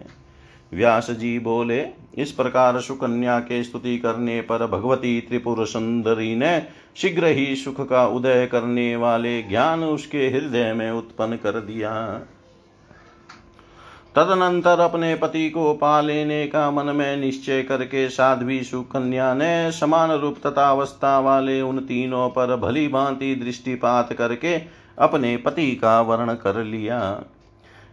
व्यास 0.73 1.11
जी 1.11 1.37
बोले, 1.39 1.85
इस 2.17 2.31
प्रकार 2.31 2.79
सुकन्या 2.79 3.39
के 3.39 3.63
स्तुति 3.63 3.97
करने 3.97 4.41
पर 4.41 4.65
भगवती 4.67 5.19
त्रिपुर 5.21 5.65
सुंदरी 5.67 6.35
ने 6.35 6.61
शीघ्र 6.95 7.25
ही 7.25 7.55
सुख 7.55 7.87
का 7.89 8.05
उदय 8.07 8.45
करने 8.45 8.95
वाले 8.95 9.41
ज्ञान 9.41 9.83
उसके 9.83 10.27
हृदय 10.27 10.73
में 10.73 10.91
उत्पन्न 10.91 11.35
कर 11.35 11.59
दिया। 11.61 12.21
तदनंतर 14.19 14.79
अपने 14.79 15.15
पति 15.15 15.49
को 15.49 15.73
पा 15.73 16.01
लेने 16.01 16.47
का 16.47 16.71
मन 16.71 16.85
में 16.85 17.17
निश्चय 17.17 17.61
करके 17.63 18.09
साध्वी 18.09 18.63
सुकन्या 18.63 19.33
ने 19.33 19.71
समान 19.71 20.11
रूप 20.11 20.37
तथा 20.47 20.69
अवस्था 20.71 21.19
वाले 21.19 21.61
उन 21.61 21.79
तीनों 21.79 22.29
पर 22.29 22.55
भली 22.55 22.87
भांति 22.87 23.35
दृष्टिपात 23.35 24.13
करके 24.13 24.55
अपने 24.99 25.37
पति 25.37 25.71
का 25.71 26.01
वर्ण 26.01 26.33
कर 26.33 26.63
लिया। 26.63 26.99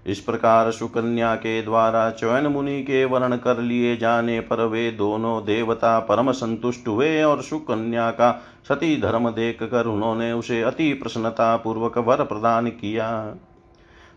इस 0.07 0.21
प्रकार 0.21 0.71
सुकन्या 0.71 1.35
के 1.35 1.62
द्वारा 1.62 2.11
चयन 2.11 2.47
मुनि 2.47 2.83
के 2.83 3.05
वर्ण 3.05 3.37
कर 3.37 3.61
लिए 3.61 3.97
जाने 3.97 4.41
पर 4.41 4.65
वे 4.67 4.91
दोनों 4.91 5.41
देवता 5.45 5.99
परम 6.01 6.33
संतुष्ट 6.33 6.89
हुए 6.89 7.23
और 7.23 7.43
सुकन्या 7.43 8.11
का 8.11 8.33
सती 8.69 8.97
धर्म 9.03 9.31
देख 9.31 9.62
कर 9.62 9.87
उन्होंने 9.87 10.33
उसे 10.33 10.62
अति 10.62 10.93
प्रसन्नता 10.93 11.57
पूर्वक 11.57 11.99
वर 11.99 12.25
प्रदान 12.25 12.69
किया। 12.69 13.35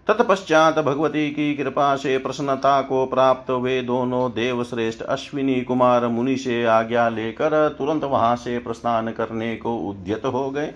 तत्पश्चात 0.10 0.80
भगवती 0.80 1.30
की 1.32 1.56
कृपा 1.56 1.96
से 1.96 2.18
प्रसन्नता 2.18 2.82
को 2.82 3.06
प्राप्त 3.06 3.52
वे 3.52 3.82
दोनों 3.82 4.32
देव 4.32 4.64
श्रेष्ठ 4.64 5.02
अश्विनी 5.02 5.62
कुमार 5.62 6.08
मुनि 6.08 6.38
से 6.38 6.66
आज्ञा 6.66 7.10
लेकर 7.10 7.76
तुरंत 7.78 8.04
वहाँ 8.04 8.36
से 8.36 8.60
प्रस्थान 8.60 9.12
करने 9.12 9.56
को 9.56 9.76
उद्यत 9.78 10.26
हो 10.26 10.50
गए। 10.52 10.72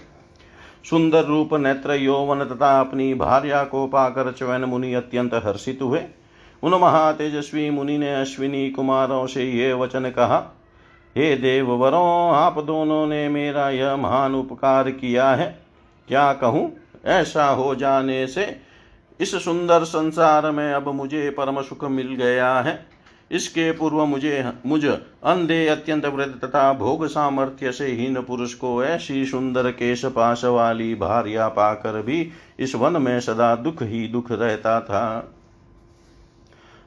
सुंदर 0.90 1.24
रूप 1.24 1.54
नेत्र 1.54 1.94
यौवन 1.94 2.44
तथा 2.46 2.80
अपनी 2.80 3.14
भार्या 3.14 3.64
को 3.64 3.88
पाकर 3.88 4.32
चवन 4.32 4.62
मुनि 4.62 4.94
अत्यंत 4.94 5.34
हर्षित 5.34 5.80
हुए। 5.82 6.02
उन 6.64 6.74
महातेजस्वी 6.74 7.70
मुनि 7.70 7.98
ने 7.98 8.16
अश्विनी 8.16 8.70
कुमारों 8.70 9.28
से 9.28 9.52
ये 9.52 9.74
वचन 9.74 10.10
कहा, 10.10 10.38
हे 11.18 11.36
देववरों, 11.36 12.36
आप 12.36 12.60
दोनों 12.60 13.08
ने 13.08 13.30
मेरा 13.30 13.70
यह 13.70 13.96
महान 13.96 14.36
उपकार 14.36 14.92
किया 14.92 15.32
है। 15.32 15.60
क्या 16.08 16.34
कहूँ? 16.34 16.72
ऐसा 17.06 17.46
हो 17.46 17.76
जाने 17.76 18.28
से 18.28 18.73
इस 19.20 19.44
सुंदर 19.44 19.84
संसार 19.84 20.52
में 20.52 20.74
अब 20.74 20.88
मुझे 20.88 21.30
परम 21.30 21.62
सुख 21.62 21.84
मिल 21.84 22.16
गया 22.16 22.54
है। 22.60 22.86
इसके 23.32 23.72
पूर्व 23.72 24.06
मुझे, 24.06 24.54
मुझ 24.66 24.86
अंधे 24.86 25.68
अत्यंत 25.68 26.06
वृद्ध 26.06 26.48
तथा 26.48 26.74
भोग 26.74 27.08
सामर्थ्य 27.08 27.72
से 27.72 27.86
हीन 27.86 28.22
पुरुष 28.22 28.54
को 28.54 28.84
ऐसी 28.84 29.26
सुंदर 29.26 29.72
केश 29.72 30.06
पाश 30.06 30.46
वाली 30.46 30.96
भार्या 30.96 31.48
पाकर 31.48 32.02
भी 32.02 32.30
इस 32.60 32.76
वन 32.76 33.02
में 33.02 33.20
सदा 33.20 33.56
दुख 33.56 33.84
ही 33.84 34.08
दुख 34.08 34.32
रहता 34.32 34.80
था। 34.82 35.34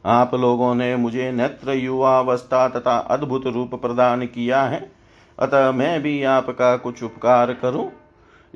आप 0.04 0.34
लोगों 0.34 0.74
ने 0.74 0.96
मुझे 0.96 1.32
नेत्र, 1.32 1.72
युवावस्था 1.72 2.68
तथा 2.68 2.96
अद्भुत 2.98 3.46
रूप 3.46 3.74
प्रदान 3.74 4.26
किया 4.26 4.62
है। 4.62 4.92
अतः 5.38 5.72
मैं 5.72 6.02
भी 6.02 6.22
आपका 6.22 6.76
कुछ 6.76 7.02
उपकार 7.02 7.52
करूँ। 7.52 7.92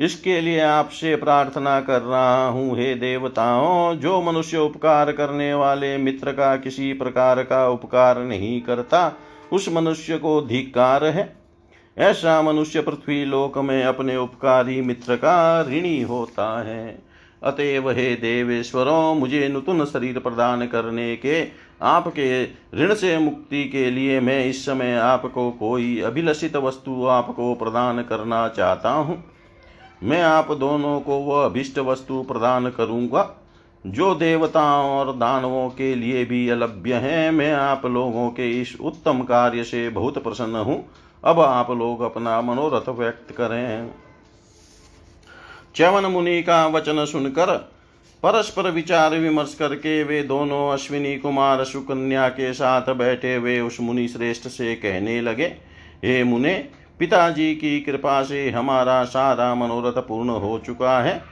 इसके 0.00 0.40
लिए 0.40 0.60
आपसे 0.60 1.16
प्रार्थना 1.16 1.80
कर 1.80 2.02
रहा 2.02 2.46
हूँ, 2.46 2.76
हे 2.76 2.94
देवताओं, 2.94 3.96
जो 3.96 4.20
मनुष्य 4.22 4.58
उपकार 4.58 5.12
करने 5.12 5.52
वाले 5.54 5.96
मित्र 5.96 6.32
का 6.32 6.56
किसी 6.56 6.92
प्रकार 6.92 7.42
का 7.42 7.68
उपकार 7.68 8.18
नहीं 8.18 8.60
करता, 8.60 9.12
उस 9.52 9.68
मनुष्य 9.68 10.18
को 10.18 10.40
धिकार 10.42 11.04
है। 11.04 11.36
ऐसा 11.96 12.40
मनुष्य 12.42 12.80
पृथ्वी 12.80 13.24
लोक 13.24 13.58
में 13.58 13.82
अपने 13.84 14.16
उपकारी 14.16 14.80
मित्र 14.80 15.16
का 15.16 15.62
ऋणी 15.62 16.00
होता 16.02 16.62
है। 16.62 16.98
अतएव 17.42 17.90
हे 17.90 18.14
देवेश्वरों, 18.14 19.14
मुझे 19.14 19.48
नूतन 19.48 19.84
शरीर 19.84 20.18
प्रदान 20.18 20.66
करने 20.66 21.16
के, 21.16 21.42
आपके 21.82 22.44
ऋण 22.74 22.94
से 22.94 23.18
मुक्ति 23.18 23.64
के 23.64 23.90
लिए 23.90 24.20
मैं 24.20 24.44
इस 24.46 24.64
समय 24.66 24.94
आपको 24.94 25.50
कोई 25.50 26.00
अभिलषित 26.00 26.56
वस्तु 26.56 27.06
आपको 27.06 27.54
प्रदान 27.54 28.02
करना 28.02 28.48
चाहता 28.48 28.90
हूँ। 28.90 29.24
मैं 30.02 30.20
आप 30.22 30.52
दोनों 30.52 31.00
को 31.00 31.18
वह 31.18 31.44
अभिष्ट 31.44 31.78
वस्तु 31.78 32.22
प्रदान 32.22 32.70
करूँगा, 32.70 33.28
जो 33.84 34.14
देवताओं 34.14 34.90
और 34.90 35.12
दानवों 35.16 35.68
के 35.70 35.94
लिए 35.94 36.24
भी 36.24 36.48
अलभ्य 36.48 36.94
है। 36.94 37.30
मैं 37.30 37.52
आप 37.52 37.86
लोगों 37.86 38.28
के 38.30 38.50
इस 38.60 38.74
उत्तम 38.80 39.22
कार्य 39.22 39.64
से 39.64 39.88
बहुत 39.88 40.22
प्रसन्न 40.22 40.56
हूँ। 40.56 40.84
अब 41.24 41.40
आप 41.40 41.70
लोग 41.70 42.00
अपना 42.00 42.40
मनोरथ 42.42 42.88
व्यक्त 42.88 43.32
करें। 43.32 43.90
च्यवन 45.74 46.06
मुनि 46.06 46.42
का 46.42 46.66
वचन 46.66 47.04
सुनकर 47.04 47.56
परस्पर 48.22 48.70
विचार 48.70 49.14
विमर्श 49.14 49.54
करके 49.54 50.02
वे 50.04 50.22
दोनों 50.22 50.68
अश्विनी 50.70 51.16
कुमार 51.16 51.64
सुकन्या 51.64 52.28
के 52.28 52.52
साथ 52.52 52.94
बैठे 52.94 53.34
हुए 53.34 53.58
उस 53.60 53.80
मुनि 53.80 54.08
श्रेष्ठ 54.08 54.48
से 54.48 54.74
कहने 54.74 55.20
लगे, 55.20 55.44
हे 56.04 56.22
मुने 56.24 56.54
पिताजी 57.00 57.54
की 57.54 57.80
कृपा 57.80 58.22
से 58.22 58.50
हमारा 58.50 59.04
सारा 59.04 59.54
मनोरथ 59.54 60.02
पूर्ण 60.08 60.30
हो 60.30 60.62
चुका 60.66 61.00
है। 61.00 61.22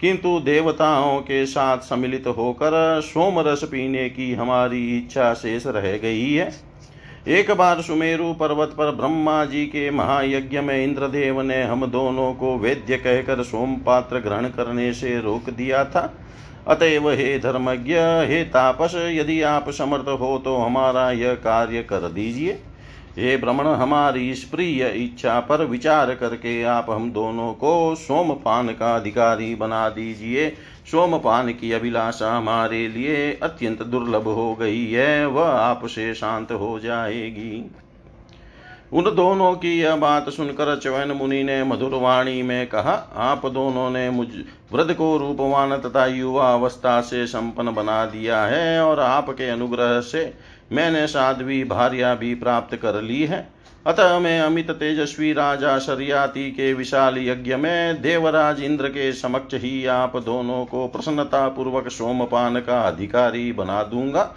किंतु 0.00 0.40
देवताओं 0.40 1.20
के 1.20 1.46
साथ 1.46 1.78
सम्मिलित 1.78 2.26
होकर 2.26 3.00
सोम 3.04 3.40
रस 3.40 3.64
पीने 3.64 4.08
की 4.08 4.34
हमारी 4.34 4.98
इच्छा 4.98 5.34
शेष 5.34 5.66
रह 5.66 5.96
गई 5.98 6.32
है। 6.32 6.54
एक 7.28 7.50
बार 7.50 7.80
सुमेरु 7.80 8.32
पर्वत 8.32 8.68
पर 8.68 8.90
ब्रह्मा 8.90 9.44
जी 9.44 9.66
के 9.66 9.90
महायज्ञ 9.90 10.60
में 10.60 10.84
इंद्रदेव 10.84 11.40
ने 11.42 11.62
हम 11.62 11.86
दोनों 11.86 12.34
को 12.34 12.58
वेद्य 12.58 12.96
कहकर 12.96 13.42
सोम 13.42 13.74
पात्र 13.74 14.18
ग्रहण 14.18 14.44
करने 14.44 14.92
से 14.92 15.20
रोक 15.20 15.50
दिया 15.50 15.84
था। 15.84 16.14
अतएव 16.68 17.10
हे 17.10 17.38
धर्मज्ञ, 17.38 17.94
हे 17.98 18.44
तापस, 18.44 18.92
यदि 18.94 19.42
आप 19.42 19.70
समर्थ 19.70 20.08
हो 20.08 20.42
तो 20.44 20.56
हमारा 20.56 21.10
यह 21.10 21.34
कार्य 21.34 21.82
कर 21.82 21.98
दीजिए। 21.98 22.62
हे 23.16 23.36
भ्रमण 23.36 23.66
हमारी 23.66 24.30
इस 24.30 24.42
प्रिय 24.44 24.86
इच्छा 24.94 25.38
पर 25.40 25.64
विचार 25.64 26.14
करके 26.14 26.62
आप 26.62 26.86
हम 26.90 27.10
दोनों 27.12 27.52
को 27.52 27.94
सोमपान 27.94 28.68
का 28.68 28.94
अधिकारी 28.96 29.54
बना 29.54 29.88
दीजिए। 29.88 30.48
सोमपान 30.90 31.48
की 31.52 31.72
अभिलाषा 31.72 32.32
हमारे 32.36 32.86
लिए 32.88 33.32
अत्यंत 33.42 33.82
दुर्लभ 33.82 34.28
हो 34.28 34.54
गई 34.54 34.84
है, 34.86 35.26
वह 35.26 35.48
आपसे 35.48 36.12
शांत 36.14 36.52
हो 36.52 36.78
जाएगी। 36.78 37.70
उन 38.92 39.04
दोनों 39.14 39.52
की 39.54 39.78
यह 39.78 39.96
बात 39.96 40.28
सुनकर 40.28 40.78
चवैन 40.78 41.10
मुनि 41.10 41.42
ने 41.42 41.62
मधुरवाणी 41.64 42.42
में 42.42 42.66
कहा, 42.66 42.92
आप 43.16 43.46
दोनों 43.46 43.90
ने 43.90 44.10
मुझ 44.10 44.28
वृद्ध 44.72 44.92
को 44.94 45.16
रूपवान 45.16 45.76
तथा 45.78 46.04
युवा 46.06 46.52
अवस्था 46.52 47.00
से 47.00 47.26
संपन्न 47.26 47.74
बना 47.74 48.04
दिया 48.06 48.42
है 48.42 48.80
और 48.80 49.00
आपके 49.00 49.48
अनुग्रह 49.48 50.00
से 50.00 50.24
मैंने 50.72 51.06
साध्वी 51.06 51.64
भार्या 51.64 52.14
भी 52.14 52.34
प्राप्त 52.34 52.76
कर 52.76 53.00
ली 53.02 53.22
है। 53.24 53.48
अतः 53.86 54.18
मैं 54.18 54.40
अमित 54.40 54.70
तेजस्वी 54.70 55.32
राजा 55.32 55.78
शरियाति 55.78 56.50
के 56.50 56.72
विशाल 56.74 57.18
यज्ञ 57.18 57.56
में 57.56 58.02
देवराज 58.02 58.62
इंद्र 58.62 58.88
के 58.88 59.12
समक्ष 59.12 59.54
ही 59.54 59.86
आप 59.86 60.16
दोनों 60.16 60.64
को 60.64 60.86
प्रसन्नता 60.88 61.48
पूर्वक 61.48 61.88
सोमपान 61.88 62.60
का 62.60 62.80
अधिकारी 62.80 63.52
बना 63.52 63.82
दूँगा। 63.82 64.34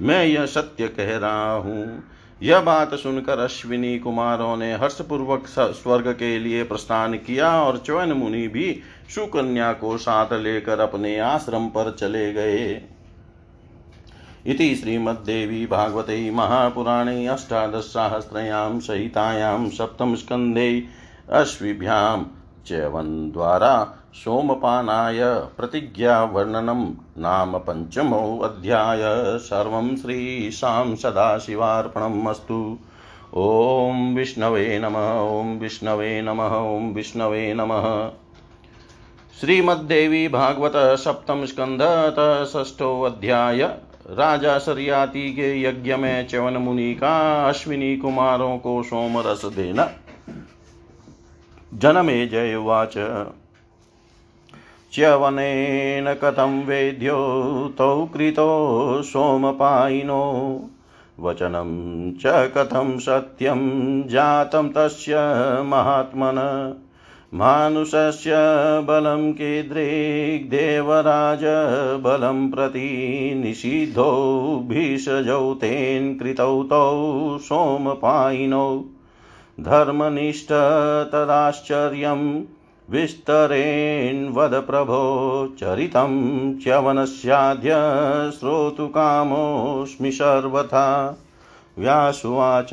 मैं 0.00 0.24
यह 0.24 0.46
सत्य 0.46 0.88
कह 0.88 1.16
रहा 1.16 1.52
हूँ। 1.52 2.02
यह 2.42 2.60
बात 2.60 2.94
सुनकर 2.94 3.38
अश्विनी 3.38 3.98
कुमारों 3.98 4.56
ने 4.56 4.72
हर्षपूर्वक 4.74 5.46
स्वर्ग 5.48 6.08
के 6.08 6.38
लिए 6.38 6.64
प्रस्थान 6.64 7.14
किया 7.14 7.50
और 7.62 7.78
चौन 7.78 8.12
मुनि 8.12 8.48
भी 8.48 8.80
सुकन्या 9.14 9.72
को 9.72 9.96
साथ 9.96 10.32
लेकर 10.32 10.80
अपने 10.80 11.18
आश्रम 11.18 11.66
पर 11.68 11.90
चले 11.90 12.32
गए। 12.32 12.82
इति 14.46 14.74
श्रीमद्देवी 14.74 15.66
भागवते 15.66 16.30
महापुराणे 16.30 17.26
अष्टादशसाहस्रयां 17.26 18.80
सहितायां 18.80 19.68
सप्तमस्कन्धे 19.68 20.84
अश्विभ्यां 21.32 22.24
च्यवन्द्वारा 22.66 24.02
सोमपानाय 24.14 25.18
प्रतिज्ञावर्णनं 25.56 26.84
नाम 27.18 27.58
पञ्चमोऽध्याय 27.58 29.02
सर्वं 29.38 29.96
श्रीशां 29.96 30.96
सदाशिवार्पणम् 30.96 32.28
अस्तु। 32.28 32.78
ॐ 33.36 34.14
विष्णवे 34.14 34.78
नमः, 34.78 35.20
ॐ 35.20 35.58
विष्णवे 35.58 36.22
नमः, 36.22 36.56
ॐ 36.56 36.92
विष्णवे 36.94 37.54
नमः। 37.54 38.08
श्रीमद्देवी 39.40 40.28
भागवत 40.28 40.72
सप्तम 40.76 41.44
स्कंध 41.44 41.80
षष्ठो 42.46 43.02
अध्याय। 43.02 43.74
राजा 44.10 44.58
सरियाती 44.58 45.32
के 45.32 45.62
यज्ञ 45.62 45.96
में 45.96 46.26
च्यवन 46.26 46.56
मुनि 46.56 46.94
का 46.94 47.48
अश्विनी 47.48 47.96
कुमारों 47.96 48.58
को 48.58 48.82
सोम 48.82 49.18
रस 49.18 49.44
देना। 49.44 49.88
जनमे 51.74 52.26
जय 52.26 52.54
उवाच 52.54 52.94
च्यवनेन 54.92 56.14
कथं 56.14 56.64
वेद्यो 56.64 57.16
तौ 57.78 58.06
कृतो 58.06 59.02
सोमपायिनो 59.02 60.22
वचनं 61.20 61.72
च 62.12 62.22
कथं 62.26 62.98
सत्यं 62.98 63.58
जातं 64.08 64.68
तस्य 64.68 65.16
महात्मन। 65.62 66.38
मानुषस्य 67.36 68.32
बलं 68.80 69.32
कीदृग्देवराज 69.32 71.40
बलं 72.04 72.50
प्रति 72.50 73.42
निषिद्धौ 73.44 74.64
भीषजौ 74.68 75.54
तेन 75.54 76.18
कृतौ 76.18 76.62
तौ 76.62 77.38
सोमपायिनौ। 77.38 78.84
धर्मनिष्ठ 79.60 80.48
तदाश्चर्यं 81.12 82.40
प्रभो 84.60 85.56
चरितं 85.60 86.58
च्यवनस्याद्य 86.58 87.70
श्रोतुकामोऽस्मि 88.40 90.10
सर्वथा। 90.10 91.16
व्यासुवाच 91.78 92.70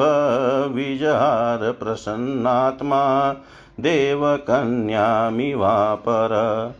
विजहार 0.74 1.72
प्रसन्नात्मा 1.72 3.34
देवकन्यामिवापर। 3.80 6.74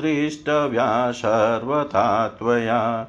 दृष्टव्या 0.00 1.10
सर्वथा 1.10 2.28
त्वया। 2.28 3.06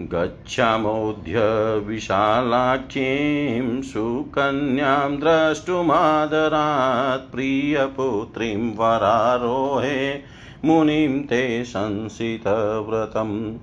गच्छामोऽद्य 0.00 1.38
विशालाख्यीं 1.78 3.82
सुकन्यां 3.82 5.16
द्रष्टुमादरात् 5.16 7.32
प्रियपुत्रीं 7.32 8.76
वरारोहे 8.76 10.33
मुनिं 10.64 11.22
ते 11.22 11.64
संसितव्रतम् 11.64 13.56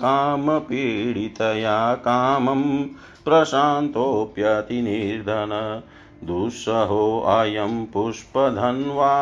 कामपीडितया 0.00 1.94
कामं 1.94 2.86
प्रशान्तोऽप्यतिनिर्धन। 3.24 5.82
दुःसहोऽयं 6.24 7.86
पुष्पधन्वा 7.86 9.14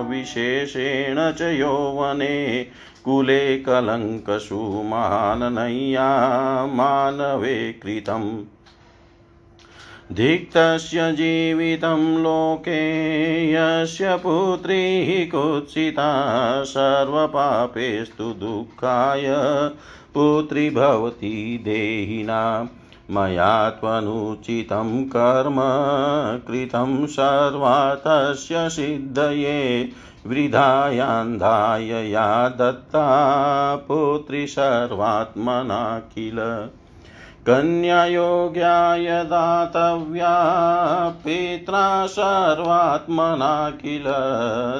विशेषेण 0.00 1.32
च 1.32 1.42
यौवने 1.42 2.64
कुले 3.04 3.58
कलङ्कषु 3.58 4.82
महाननय्या 4.84 6.08
मानवे 6.66 7.72
कृतम्। 7.72 8.44
धिक्तस्य 10.14 11.12
जीवितं 11.12 12.22
लोके 12.22 12.80
यस्य 13.52 14.16
पुत्री 14.16 15.26
कुत्सिता 15.26 16.10
सर्वपापेस्तु 16.64 18.24
दुःखाय 18.24 19.22
पुत्री 20.14 20.70
भवति 20.70 21.60
देहिना। 21.64 22.68
मया 23.10 23.70
त्वनुचितं 23.70 25.04
कर्म 25.04 25.56
कृतं 26.48 27.06
सर्वा 27.06 27.94
तस्य 27.94 28.68
सिद्धये 28.68 29.88
वृधायान्धाय 30.26 32.10
या 32.10 32.48
दत्ता 32.48 33.06
पुत्री 33.76 34.46
सर्वात्मना 34.46 35.98
किल 35.98 36.68
कन्यायोग्याय 37.46 39.04
दातव्या 39.04 40.34
पित्रा 41.24 42.06
सर्वात्मना 42.06 43.70
किल 43.70 44.04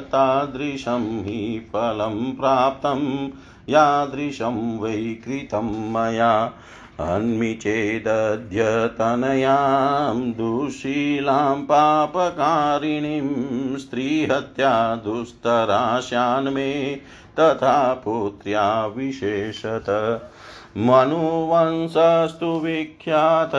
तादृशं 0.00 1.22
हि 1.22 1.68
फलं 1.72 2.32
प्राप्तं, 2.32 3.28
यादृशं 3.68 4.78
वै 4.78 5.16
कृतं 5.26 5.92
मया। 5.92 6.52
हन्मि 7.00 7.54
चेदद्यतनयां 7.54 10.32
दुशीलां 10.32 11.62
पापकारिणीं 11.62 13.76
स्त्रीहत्या 13.76 14.94
दुस्तराशान्मे 14.94 16.96
तथा 17.40 17.94
पुत्र्या 17.94 18.86
विशेषत। 18.86 20.20
मनुवंशस्तु 20.76 22.46
विख्यात 22.46 23.52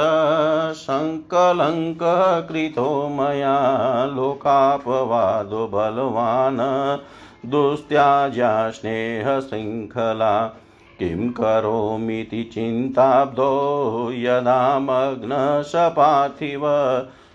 सङ्कलङ्कः 0.76 2.40
कृतो 2.40 3.10
मया 3.10 4.06
लोकापवादो 4.06 5.70
बलवान्। 5.74 7.50
दुस्त्याज्या 7.50 8.70
स्नेहशृङ्खला 8.70 10.61
किं 11.02 11.30
करोमीति 11.30 12.44
चिन्ताब्दो 12.44 14.12
यदा 14.14 14.80
मग्नसपाथिव 14.80 16.62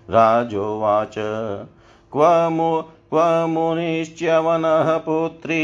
राजोवाच 0.09 1.15
क्व 2.11 2.49
क्व 3.13 5.01
पुत्री 5.05 5.61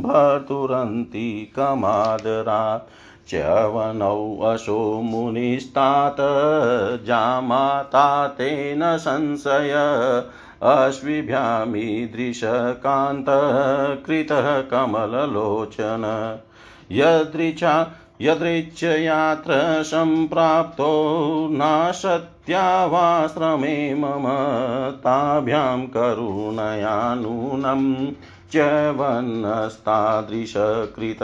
भर्तुरन्ति 0.03 1.53
कमादरात्। 1.57 2.91
च्यवनौ 3.29 4.37
अशो 4.37 5.01
मुनिस्तात, 5.01 6.17
जामाता 7.07 8.27
तेन 8.27 8.81
संशय 8.83 9.73
अश्विभ्यामीदृशकान्तः 10.63 11.67
कृतः 14.05 14.61
कमललोचन। 14.61 16.39
यदृचा 16.93 17.87
यदृच्छयात्र 18.21 19.83
सम्प्राप्तो 19.83 21.49
नाशत्यावाश्रमे 21.53 23.95
मम 23.95 24.25
ताभ्यां 24.95 25.87
करुणया 25.87 27.15
नूनं 27.15 28.13
च्यवन्नस्तादृशकृत 28.53 31.19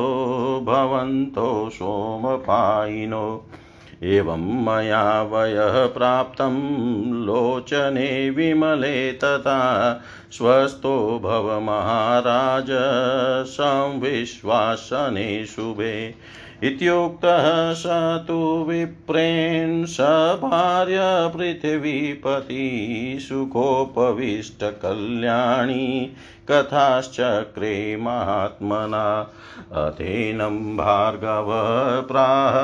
भवन्तो 0.66 1.70
सोमपायिनो। 1.74 3.46
एवं 4.04 4.64
मया 4.66 5.22
वयः 5.22 5.86
प्राप्तं 5.86 6.54
लोचने 7.26 8.30
विमले 8.30 9.12
तथा 9.14 10.02
स्वस्थो 10.32 11.20
भव 11.24 11.60
महाराज 11.60 12.68
संविश्वासने 13.48 15.46
शुभे। 15.46 16.16
इत्युक्तः 16.64 17.74
स 17.74 17.84
तु 18.28 18.66
विप्रेन् 18.70 19.86
स 19.86 19.98
भार्य 20.42 21.00
पृथिवीपति 21.38 23.18
सुखोपविष्टकल्याणी 23.22 26.12
कथाश्चक्रे 26.52 27.98
महात्मना। 27.98 29.30
अथेनं 29.72 30.78
भार्गव 30.78 31.48
प्राह 32.08 32.58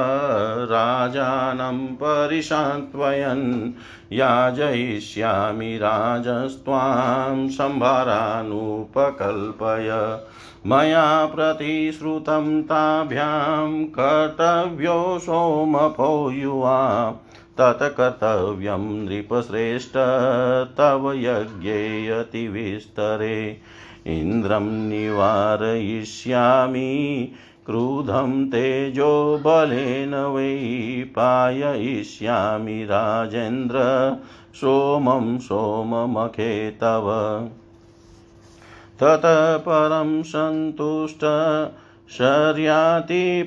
राजानं 0.66 1.88
परिसान्त्वयन् 1.88 3.72
याजयिष्यामि 4.14 5.78
राजस्त्वां 5.78 7.50
सम्भारानुपकल्पय। 7.50 10.20
मया 10.68 11.26
प्रतिश्रुतं 11.26 12.64
ताभ्यां 12.64 13.84
कर्तव्यो 13.84 15.20
सोमपो 15.20 16.32
युवा। 16.32 17.16
तत्कर्तव्यं 17.58 18.80
नृपश्रेष्ठ 18.80 19.94
तव 20.78 21.14
यज्ञे 21.16 22.10
अतिविस्तरे। 22.10 23.58
इन्द्रं 24.08 24.62
निवारयिष्यामि 24.62 27.32
क्रुधं 27.66 28.46
तेजो 28.46 29.38
बलेन 29.38 30.16
वै 30.16 31.04
पाययिष्यामि 31.04 32.84
राजेन्द्र। 32.84 33.78
सोमं 34.56 35.38
सोममखे 35.38 36.72
तव। 36.72 37.48
ततः 39.00 39.58
परं 39.58 40.24
सन्तुष्ट 40.24 41.20
शर्याति 42.10 43.44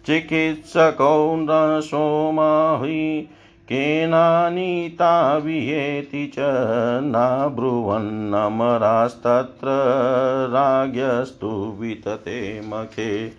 चिकित्सको 0.07 1.37
न 1.37 1.81
सोमाहि 1.81 3.29
केनानीता 3.69 5.37
विहेति 5.37 6.27
च 6.27 6.35
नाब्रुवन्नमरास्तत्र 7.05 9.67
राज्ञस्तु 10.51 11.77
वितते 11.81 12.61
मखे। 12.61 13.33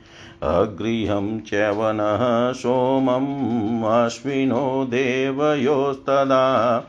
अगृहं 0.44 1.40
च्यवनः 1.40 2.54
सोमम् 2.54 3.84
अश्विनो 3.84 4.86
देवयोस्तदा 4.86 6.84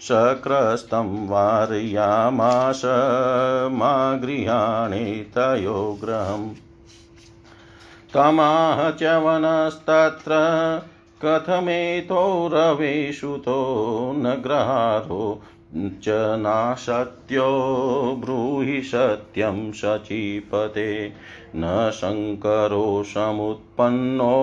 सक्रस्तं 0.00 1.28
वारयामास 1.28 2.82
मा 3.72 4.16
गृहाणे 4.16 5.14
तयो 5.14 5.98
गृहम्। 6.04 6.50
कामाः 8.14 8.90
च्यवनस्तत्र 8.90 10.32
कथमेतो 11.24 12.50
रवेशुतो 12.52 14.12
न 14.16 14.40
ग्रहारो 14.42 15.42
च 15.76 16.36
नाशत्यो 16.38 17.46
ब्रूहि 18.24 18.82
सत्यं 18.82 19.72
शचीपते 19.72 21.12
न 21.56 21.90
शङ्करो 21.94 23.02
समुत्पन्नो 23.06 24.34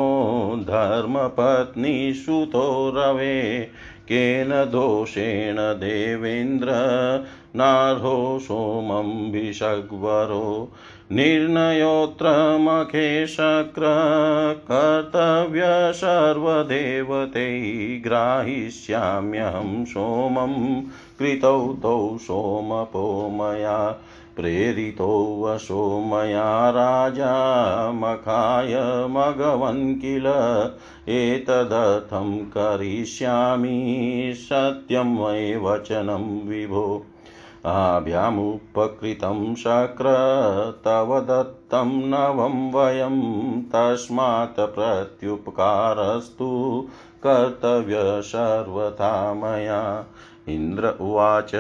धर्मपत्नीसुतो 0.64 2.94
रवे। 2.96 3.70
केन 4.04 4.50
दोषेण 4.50 5.56
देवेन्द्र 5.60 6.70
नार्हो 7.56 8.40
सोमं 8.42 9.32
विषग्वरो। 9.32 10.70
निर्णयोऽत्र 11.12 12.58
मखेशक्र 12.62 13.82
कर्तव्य 14.72 15.62
सर्वदेवतै 15.94 17.60
ग्राहिष्याम्यहं 18.04 19.86
सोमं 19.86 20.82
कृतौ 21.20 21.78
तौ 21.84 22.18
सोमपो 22.18 23.30
मया, 23.30 24.02
प्रेरितो 24.36 25.44
मया 26.14 26.70
राजा 26.70 27.34
मखाय 27.92 28.76
मघवन् 29.08 29.96
किल, 29.96 30.26
एतदर्थं 31.10 32.38
करिष्यामि 32.38 34.34
सत्यं 34.38 35.16
मयि 35.16 35.56
वचनं 35.56 36.50
विभो। 36.50 37.06
आभ्यामुपकृतं 37.66 39.56
शक्र, 39.56 40.04
तव 40.86 41.20
दत्तं 41.20 42.10
नवं 42.10 42.72
वयं 42.72 43.62
तस्मात् 43.62 44.60
प्रत्युपकारस्तु 44.60 46.50
कर्तव्य 47.26 48.22
सर्वथा 48.22 49.34
मया। 49.34 50.06
इन्द्र 50.50 50.96
उवाच। 51.02 51.52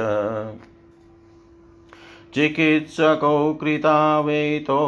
चिकित्सको 2.33 3.53
कृतावेतो 3.53 4.79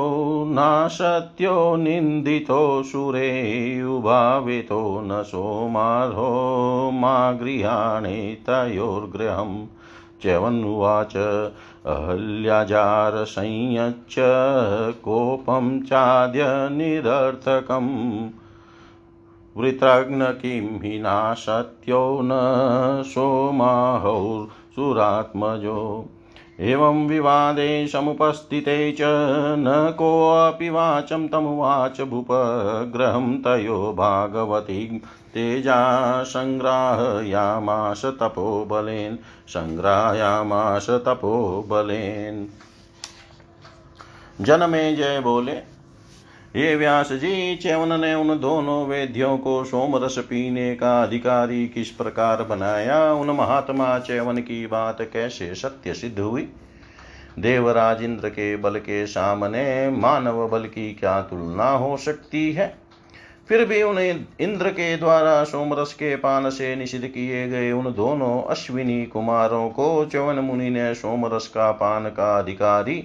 नाशत्यो 0.50 1.76
निन्दितो 1.76 2.84
सुरे 2.84 3.84
उभावितो 3.84 5.02
न 5.02 5.24
सोमार्हो 5.24 6.92
मा 6.94 7.32
गृहाणे 7.32 8.38
तयोर्गृहम् 8.50 9.66
च्यवन्नुवाच 10.22 11.44
अहल्याजारसंयच्च 11.86 14.16
कोपं 15.04 15.82
चाद्य 15.82 16.46
निरर्थकम्। 16.48 18.30
वृत्रघ्न 19.58 20.26
किं 20.26 20.80
हि 20.80 21.04
न 21.06 23.04
सोमाहौर्सुरात्मजो। 23.06 26.06
एवं 26.60 27.08
विवादे 27.08 27.88
समुपस्थिते 27.88 28.92
च 28.92 28.98
न 29.58 29.94
कोऽपि 29.98 30.70
वाचं 30.70 31.28
तमुवाच 31.28 32.02
भूपग्रहं 32.02 33.38
तयो 33.38 33.96
भागवती। 33.98 35.02
तेजा 35.34 36.24
सङ्ग्राहयामास 36.24 38.06
तपोबलेन 38.06 39.20
सङ्ग्राहयामास 39.48 40.90
तपोबलेन। 40.90 42.50
जनमे 44.42 44.96
जय 44.96 45.20
बोले 45.20 45.52
ये 46.56 46.76
व्यास 46.76 47.12
जी 47.12 47.56
च्यवन 47.56 48.02
ने 48.02 48.14
उन 48.14 48.40
दोनों 48.40 48.88
वेद्यों 48.88 49.38
को 49.38 49.64
सोमरस 49.64 50.18
पीने 50.18 50.76
का 50.76 51.04
अधिकारी 51.04 51.68
किस 51.68 51.90
प्रकार 51.90 52.44
बनाया? 52.44 53.14
उन 53.14 53.30
महात्मा 53.30 54.00
च्यवन 54.00 54.38
की 54.38 54.68
बात 54.68 55.02
कैसे 55.02 55.56
सत्य 55.56 55.94
सिद्ध 55.94 56.20
हुई? 56.20 56.50
देवराज 57.40 58.04
इंद्र 58.04 58.30
के 58.30 58.56
बल 58.58 58.76
के 58.76 59.06
सामने 59.08 59.90
मानव 59.90 60.48
बल 60.48 60.64
की 60.64 60.94
क्या 60.94 61.22
तुलना 61.22 61.70
हो 61.70 61.98
सकती 61.98 62.52
है? 62.52 62.81
फिर 63.50 63.66
भी 63.66 63.82
उन्हें 63.84 64.26
इंद्र 64.40 64.70
के 64.70 64.96
द्वारा 64.98 65.44
सोमरस 65.44 65.94
के 65.94 66.16
पान 66.16 66.50
से 66.50 66.76
निषिद्ध 66.76 67.08
किए 67.08 67.48
गए 67.50 67.72
उन 67.72 67.94
दोनों 67.94 68.42
अश्विनी 68.44 69.06
कुमारों 69.06 69.70
को 69.70 70.06
चवन 70.06 70.36
मुनि 70.36 70.70
ने 70.70 70.94
सोमरस 70.96 71.48
का 71.48 71.72
पान 71.72 72.06
का 72.10 72.38
अधिकारी 72.40 73.04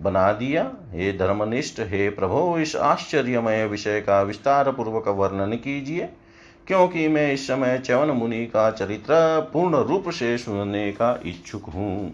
बना 0.00 0.32
दिया। 0.32 0.62
हे 0.92 1.12
धर्मनिष्ठ, 1.12 1.80
हे 1.80 2.08
प्रभु, 2.10 2.58
इस 2.58 2.76
आश्चर्यमय 2.76 3.66
विषय 3.66 4.00
का 4.00 4.22
विस्तार 4.22 4.70
पूर्वक 4.72 5.08
वर्णन 5.08 5.52
कीजिए, 5.56 6.08
क्योंकि 6.66 7.08
मैं 7.08 7.32
इस 7.32 7.46
समय 7.46 7.78
च्यवन 7.78 8.10
मुनि 8.10 8.44
का 8.46 8.70
चरित्र 8.70 9.50
पूर्ण 9.52 9.76
रूप 9.76 10.10
से 10.10 10.36
सुनने 10.38 10.90
का 10.92 11.18
इच्छुक 11.26 11.64
हूँ। 11.64 12.12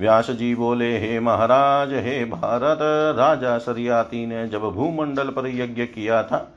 व्यास 0.00 0.30
जी 0.30 0.54
बोले, 0.54 0.98
हे 0.98 1.20
महाराज, 1.20 1.92
हे 1.94 2.24
भारत, 2.24 2.78
राजा 3.18 3.56
सरियाती 3.58 4.26
ने 4.26 4.46
जब 4.48 4.62
भूमंडल 4.70 5.28
पर 5.28 5.48
यज्ञ 5.48 5.84
किया 5.84 6.22
था 6.22 6.51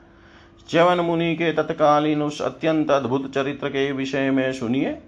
च्यवन 0.68 1.00
मुनि 1.00 1.34
के 1.34 1.52
तत्कालीन 1.52 2.22
उस 2.22 2.42
अत्यंत 2.42 2.90
अद्भुत 2.90 3.34
चरित्र 3.34 3.68
के 3.68 3.92
विषय 3.92 4.30
में 4.30 4.52
सुनिए। 4.52 4.98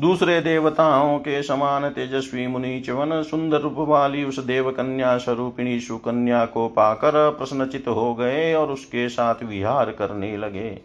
दूसरे 0.00 0.40
देवताओं 0.40 1.18
के 1.18 1.42
समान 1.42 1.88
तेजस्वी 1.88 2.46
मुनि 2.46 2.80
च्यवन 2.80 3.22
सुंदर 3.22 3.60
रूप 3.60 3.76
वाली 3.78 4.24
उस 4.24 4.38
देव 4.38 4.70
कन्या 4.70 5.16
स्वरूपिणी 5.18 5.80
सुकन्या 5.80 6.44
को 6.44 6.68
पाकर 6.68 7.30
प्रश्नचित 7.30 7.88
हो 7.88 8.14
गए 8.14 8.54
और 8.54 8.70
उसके 8.70 9.08
साथ 9.08 9.34
विहार 9.42 9.90
करने 9.90 10.36
लगे। 10.36 10.80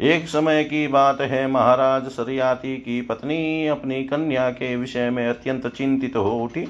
एक 0.00 0.28
समय 0.28 0.64
की 0.64 0.86
बात 0.88 1.20
है, 1.20 1.46
महाराज 1.46 2.06
सरियाती 2.06 2.76
की 2.76 3.02
पत्नी 3.02 3.66
अपनी 3.66 4.02
कन्या 4.04 4.50
के 4.50 4.76
विषय 4.76 5.10
में 5.10 5.28
अत्यंत 5.28 5.66
चिंतित 5.66 6.16
हो 6.16 6.30
उठी। 6.30 6.66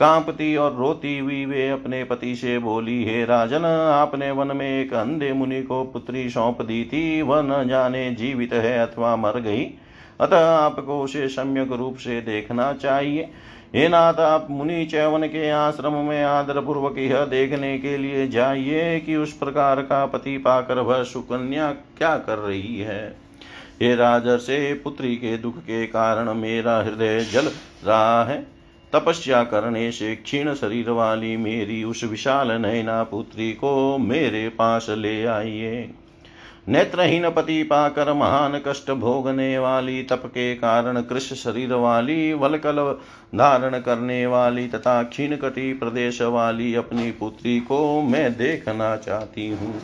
कांपती 0.00 0.56
और 0.56 0.74
रोती 0.74 1.18
हुई 1.18 1.44
वे 1.44 1.68
अपने 1.70 2.04
पति 2.04 2.34
से 2.36 2.58
बोली, 2.58 3.04
हे 3.04 3.24
राजन, 3.24 3.64
आपने 3.94 4.30
वन 4.30 4.56
में 4.56 4.80
एक 4.80 4.94
अंधे 4.94 5.32
मुनि 5.32 5.62
को 5.62 5.84
पुत्री 5.84 6.30
सौंप 6.30 6.62
दी 6.62 6.84
थी। 6.84 7.22
वह 7.22 7.42
न 7.42 7.68
जाने 7.68 8.10
जीवित 8.10 8.52
है 8.52 8.78
अथवा 8.78 9.16
मर 9.16 9.40
गई। 9.40 9.64
अतः 10.20 10.46
आपको 10.46 11.02
उसे 11.02 11.28
सम्यक 11.28 11.72
रूप 11.72 11.96
से 11.96 12.20
देखना 12.20 12.72
चाहिए। 12.72 13.30
हे 13.74 13.88
नाथ, 13.88 14.14
आप 14.14 14.46
मुनि 14.50 14.86
चैवन 14.86 15.26
के 15.26 15.50
आश्रम 15.50 15.92
में 15.92 16.22
आदर 16.24 16.60
पूर्वक 16.60 16.98
यह 16.98 17.24
देखने 17.24 17.78
के 17.78 17.96
लिए 17.96 18.28
जाइए 18.28 19.00
कि 19.00 19.16
उस 19.16 19.32
प्रकार 19.32 19.80
का 19.80 20.06
पति 20.06 20.38
पाकर 20.38 20.78
वह 20.78 21.02
सुकन्या 21.02 21.72
क्या 21.72 22.16
कर 22.16 22.38
रही 22.38 22.80
है। 22.80 23.16
हे 23.82 23.94
राजर 23.96 24.38
से 24.38 24.74
पुत्री 24.74 25.16
के 25.16 25.38
दुख 25.38 25.58
के 25.58 25.86
कारण 25.86 26.34
मेरा 26.34 26.78
हृदय 26.78 27.20
जल 27.20 27.48
रहा 27.84 28.24
है। 28.24 28.59
तपस्या 28.92 29.42
करने 29.44 29.90
से 29.92 30.14
क्षीण 30.16 30.54
शरीर 30.54 30.90
वाली 30.90 31.36
मेरी 31.36 31.82
उस 31.84 32.04
विशाल 32.04 32.52
नयना 32.52 33.02
पुत्री 33.02 33.52
को 33.52 33.98
मेरे 33.98 34.48
पास 34.48 34.86
ले 34.90 35.24
आइए। 35.24 35.88
नेत्रहीन 36.68 37.28
पति 37.30 37.62
पाकर 37.62 38.12
महान 38.12 38.60
कष्ट 38.66 38.90
भोगने 38.90 39.58
वाली, 39.58 40.02
तप 40.02 40.22
के 40.26 40.54
कारण 40.54 41.00
कृष 41.02 41.32
शरीर 41.34 41.72
वाली 41.72 42.32
वलकल 42.32 42.76
धारण 43.34 43.78
करने 43.78 44.26
वाली 44.26 44.66
तथा 44.68 45.02
क्षीण 45.02 45.36
कटी 45.36 45.72
प्रदेश 45.72 46.20
वाली 46.22 46.74
अपनी 46.74 47.10
पुत्री 47.10 47.58
को 47.60 48.02
मैं 48.02 48.32
देखना 48.32 48.96
चाहती 48.96 49.48
हूँ। 49.48 49.80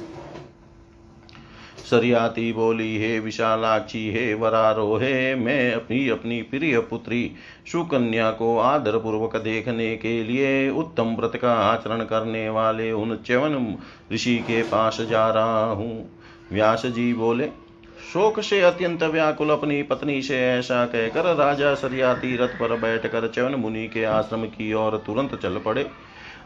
सरियाती 1.86 2.52
बोली, 2.52 2.96
हे 2.98 3.18
विशालाक्षी, 3.20 4.08
हे 4.10 4.32
वरारोहे 4.34 5.34
मैं 5.34 5.72
अपनी 5.74 6.08
अपनी 6.08 6.40
प्रिय 6.42 6.78
पुत्री 6.80 7.30
सुकन्या 7.72 8.30
को 8.30 8.56
आदर 8.58 8.98
पूर्वक 8.98 9.36
देखने 9.36 9.96
के 9.96 10.22
लिए 10.24 10.68
उत्तम 10.70 11.14
व्रत 11.16 11.36
का 11.36 11.52
आचरण 11.62 12.04
करने 12.04 12.48
वाले 12.48 12.90
उन 12.92 13.16
च्यवन 13.16 13.76
ऋषि 14.12 14.36
के 14.38 14.62
पास 14.62 15.00
जा 15.00 15.28
रहा 15.30 15.64
हूँ। 15.66 16.08
व्यास 16.52 16.86
जी 16.86 17.12
बोले, 17.14 17.46
शोक 18.12 18.40
से 18.40 18.60
अत्यंत 18.62 19.02
व्याकुल 19.02 19.50
अपनी 19.50 19.82
पत्नी 19.82 20.20
से 20.22 20.40
ऐसा 20.48 20.84
कहकर 20.86 21.34
राजा 21.36 21.74
सरियाती 21.74 22.36
रथ 22.36 22.58
पर 22.60 22.76
बैठकर 22.76 23.26
च्यवन 23.28 23.54
मुनि 23.54 23.86
के 23.88 24.04
आश्रम 24.04 24.44
की 24.48 24.72
ओर 24.74 24.96
तुरंत 25.06 25.34
चल 25.34 25.58
पड़े। 25.58 25.86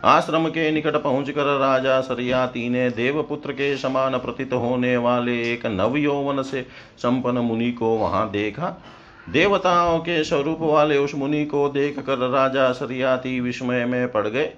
आश्रम 0.05 0.47
के 0.49 0.71
निकट 0.71 0.97
पहुंचकर 0.97 1.59
राजा 1.59 2.01
सरियाती 2.01 2.69
ने 2.69 2.91
देवपुत्र 2.91 3.53
के 3.53 3.77
समान 3.77 4.19
प्रतीत 4.19 4.53
होने 4.53 4.97
वाले 4.97 5.53
एक 5.53 5.67
नव 5.67 5.97
यौवन 5.97 6.43
से 6.43 6.63
संपन्न 6.99 7.39
मुनि 7.39 7.71
को 7.73 7.97
वहाँ 7.97 8.31
देखा। 8.31 8.83
देवताओं 9.31 9.99
के 9.99 10.25
स्वरूप 10.25 10.59
वाले 10.61 10.97
उस 10.99 11.15
मुनि 11.15 11.45
को 11.45 11.69
देख 11.69 11.99
कर 11.99 12.29
राजा 12.31 12.73
सरियाती 12.73 13.41
विस्मय 13.41 13.85
में 13.85 14.13
पड़ 14.13 14.27
गए। 14.29 14.53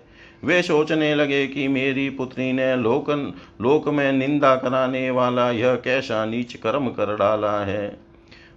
वे 0.45 0.63
सोचने 0.63 1.15
लगे 1.15 1.47
कि 1.47 1.69
मेरी 1.69 2.11
पुत्री 2.11 2.53
ने 2.53 2.77
लोकन 2.77 3.33
लोक 3.61 3.89
में 3.89 4.13
निंदा 4.13 4.55
कराने 4.57 5.11
वाला 5.11 5.51
यह 5.51 5.75
कैसा 5.75 6.25
नीच 6.25 6.55
कर्म 6.55 6.89
कर 6.89 7.17
डाला 7.17 7.59
है। 7.65 8.12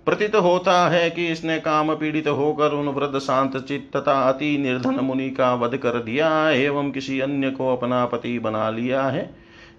प्रतीत 0.06 0.36
होता 0.36 0.88
है 0.90 1.10
कि 1.10 1.28
इसने 1.28 1.60
काम 1.60 1.94
पीड़ित 1.96 2.28
होकर 2.28 2.72
उन 2.72 2.88
वृद्ध 2.88 3.20
शांत 3.20 3.58
चित्त 3.58 3.98
तथा 3.98 4.22
अति 4.30 4.58
निर्धन 4.58 4.96
मुनि 4.96 5.30
का 5.30 5.54
वध 5.56 5.78
कर 5.78 6.00
दिया 6.00 6.50
एवं 6.50 6.92
किसी 6.92 7.20
अन्य 7.20 7.50
को 7.52 7.72
अपना 7.76 8.06
पति 8.06 8.38
बना 8.40 8.70
लिया 8.70 9.04
है। 9.04 9.30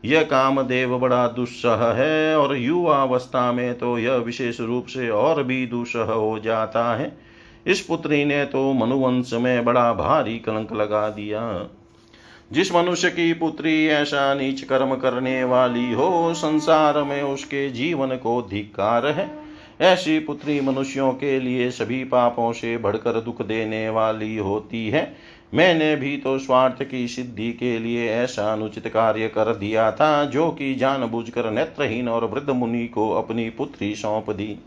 यह 0.05 0.23
काम 0.23 0.63
देव 0.63 0.99
बड़ा 0.99 1.27
दुस्सह 1.29 1.93
है 1.97 2.37
और 2.37 2.57
युवा 2.57 2.97
अवस्था 3.03 3.53
में 3.53 3.79
तो 3.79 3.99
यह 3.99 4.15
विशेष 4.15 4.61
रूप 4.61 4.87
से 4.87 5.09
और 5.09 5.43
भी 5.43 5.67
दुस्सह 5.67 6.13
हो 6.13 6.39
जाता 6.39 6.95
है। 6.97 7.17
इस 7.67 7.81
पुत्री 7.81 8.25
ने 8.25 8.45
तो 8.45 8.73
मनुवंश 8.73 9.33
में 9.33 9.65
बड़ा 9.65 9.93
भारी 9.93 10.39
कलंक 10.39 10.73
लगा 10.73 11.09
दिया। 11.09 11.69
जिस 12.53 12.75
मनुष्य 12.75 13.11
की 13.11 13.33
पुत्री 13.33 13.87
ऐसा 13.87 14.35
नीच 14.35 14.63
कर्म 14.63 14.95
करने 14.95 15.45
वाली 15.45 15.93
हो, 15.93 16.35
संसार 16.35 17.03
में 17.03 17.23
उसके 17.23 17.69
जीवन 17.71 18.17
को 18.17 18.41
धिकार 18.43 19.07
है। 19.07 19.46
ऐसी 19.81 20.19
पुत्री 20.19 20.61
मनुष्यों 20.61 21.13
के 21.13 21.41
लिए 21.41 21.71
सभी 21.71 22.05
पापों 22.05 22.53
से 22.53 22.79
बढ़कर 22.79 23.21
दुख 23.21 23.43
देने 23.43 23.89
वाली 23.89 24.37
होती 24.37 24.89
है। 24.89 25.17
मैंने 25.55 25.97
भी 25.97 26.17
तो 26.17 26.39
स्वार्थ 26.39 26.83
की 26.83 27.09
सिद्धि 27.09 27.53
के 27.53 27.79
लिए 27.79 28.09
ऐसा 28.11 28.53
अनुचित 28.53 28.89
कार्य 28.89 29.29
कर 29.29 29.55
दिया 29.55 29.93
था, 29.93 30.25
जो 30.25 30.51
कि 30.51 30.75
जानबूझकर 30.75 31.51
नेत्रहीन 31.51 32.09
और 32.09 32.25
वृद्ध 32.25 32.51
मुनि 32.51 32.87
को 32.87 33.11
अपनी 33.11 33.51
पुत्री 33.51 33.95
सौंप 33.95 34.31
दी। 34.31 34.59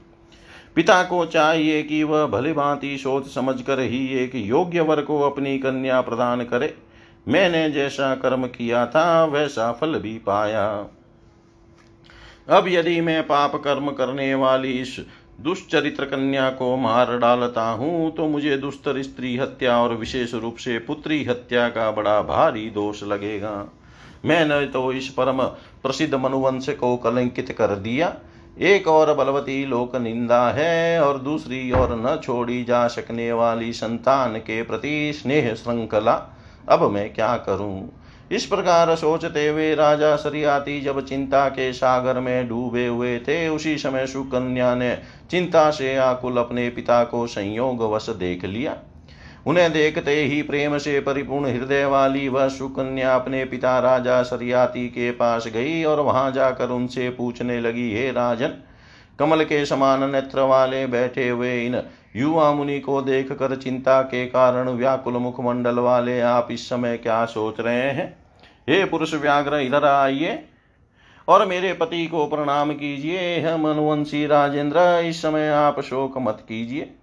पिता 0.76 1.04
को 1.04 1.26
चाहिए 1.26 1.84
कि 1.84 2.04
वह 2.04 2.26
भली 2.26 2.54
भांति 2.54 2.98
सोच 2.98 3.28
समझ 3.28 3.62
कर 3.62 3.80
ही 3.80 4.08
एक 4.08 4.32
योग्य 4.36 4.82
वर 4.82 5.02
को 5.02 5.22
अपनी 5.22 5.58
कन्या 5.58 6.02
प्रदान 6.02 6.44
करे। 6.44 6.74
मैंने 7.28 7.70
जैसा 7.72 8.16
कर्म 8.16 8.46
किया 8.48 8.86
था, 8.86 9.26
वैसा 9.26 9.72
फल 9.72 10.00
भी 10.00 10.18
पाया। 10.18 10.86
अब 12.50 12.68
यदि 12.68 13.00
मैं 13.02 13.22
पाप 13.24 13.56
कर्म 13.56 13.92
करने 13.92 14.34
वाली 14.36 14.72
इस 14.72 14.96
दुष्चरित्र 15.42 16.06
कन्या 16.06 16.50
को 16.50 16.76
मार 16.78 17.18
डालता 17.18 17.64
हूँ 17.72 18.12
तो 18.16 18.28
मुझे 18.28 18.58
दुष्तर 18.58 19.02
स्त्री 19.02 19.36
हत्या 19.38 19.78
और 19.78 19.94
विशेष 19.96 20.34
रूप 20.34 20.56
से 20.56 20.78
पुत्री 20.80 21.24
हत्या 21.24 21.68
का 21.70 21.92
बड़ा 21.92 22.22
भारी 22.22 22.70
दोष 22.70 23.04
लगेगा। 23.04 23.52
मैंने 24.26 24.66
तो 24.66 24.92
इस 24.94 25.08
परम 25.10 25.42
प्रसिद्ध 25.84 26.14
मनुवंश 26.16 26.70
को 26.70 26.96
कलंकित 26.98 27.52
कर 27.52 27.76
दिया। 27.76 28.14
एक 28.62 28.88
और 28.88 29.14
बलवती 29.14 29.64
लोक 29.66 29.96
निंदा 29.96 30.50
है 30.50 31.02
और 31.04 31.18
दूसरी 31.18 31.72
और 31.72 31.96
न 31.98 32.20
छोड़ी 32.24 32.64
जा 32.64 32.88
सकने 32.88 33.32
वाली 33.32 33.72
संतान 33.74 34.38
के 34.38 34.62
प्रति 34.64 35.12
स्नेह 35.14 35.54
श्रृंखला। 35.54 36.16
अब 36.70 36.84
मैं 36.92 37.14
क्या 37.14 37.36
करूँ? 37.38 37.90
इस 38.32 38.46
प्रकार 38.46 38.96
सोचते 38.96 39.48
हुए 39.48 39.76
राजा 39.76 40.16
सरियाती 40.16 40.82
जब 40.82 41.06
चिंता 41.06 41.48
के 41.50 41.74
सागर 41.74 42.20
में 42.20 42.48
डूबे 42.50 42.88
हुए 42.88 43.20
थे, 43.20 43.48
उसी 43.48 43.78
समय 43.78 44.08
सुकन्या 44.08 44.76
ने 44.76 44.98
चिंता 45.32 45.70
से 45.72 45.96
आकुल 45.96 46.38
अपने 46.38 46.70
पिता 46.70 47.04
को 47.04 47.28
संयोग 47.28 47.82
वश 47.84 48.10
देख 48.10 48.46
लिया। 48.46 48.78
उन्हें 49.48 49.72
देखते 49.74 50.12
ही 50.12 50.42
प्रेम 50.42 50.78
से 50.78 51.00
परिपूर्ण 51.00 51.50
हृदय 51.50 51.86
वाली 51.86 52.28
वह 52.28 52.48
सुकन्या 52.48 53.16
अपने 53.16 53.46
पिता 53.46 53.80
राजा 53.80 54.22
सरियाती 54.24 54.88
के 54.88 55.12
पास 55.12 55.48
गई 55.48 55.84
और 55.84 56.00
वहाँ 56.00 56.32
जाकर 56.32 56.70
उनसे 56.70 57.10
पूछने 57.10 57.60
लगी, 57.60 57.94
हे 57.94 58.12
राजन, 58.12 58.54
कमल 59.20 59.44
के 59.44 59.66
समान 59.66 60.10
नेत्र 60.12 60.42
वाले 60.42 60.88
बैठे 60.88 61.30
हुए 61.30 61.66
इन 61.66 61.82
युवा 62.16 62.52
मुनि 62.54 62.80
को 62.80 63.02
देख 63.02 63.32
कर 63.32 63.56
चिंता 63.56 64.02
के 64.02 64.26
कारण 64.26 64.70
व्याकुल 64.70 65.14
मुखमंडल 65.14 65.80
वाले 65.80 66.20
आप 66.22 66.48
इस 66.52 66.70
समय 66.70 66.98
क्या 66.98 67.26
सोच 67.26 67.60
रहे 67.60 67.92
हैं? 67.92 68.19
हे 68.70 68.86
पुरुष 68.86 69.14
व्याघ्र, 69.14 69.56
इधर 69.56 69.86
आइए 69.86 70.46
और 71.28 71.46
मेरे 71.46 71.74
पति 71.74 72.08
को 72.08 72.26
प्रणाम 72.28 72.72
कीजिए। 72.72 73.40
हम 73.42 73.62
मनुवंशी 73.62 74.26
राजेंद्र, 74.26 74.80
इस 75.06 75.22
समय 75.22 75.50
आप 75.50 75.80
शोक 75.80 76.18
मत 76.18 76.38
कीजिए। 76.42 76.94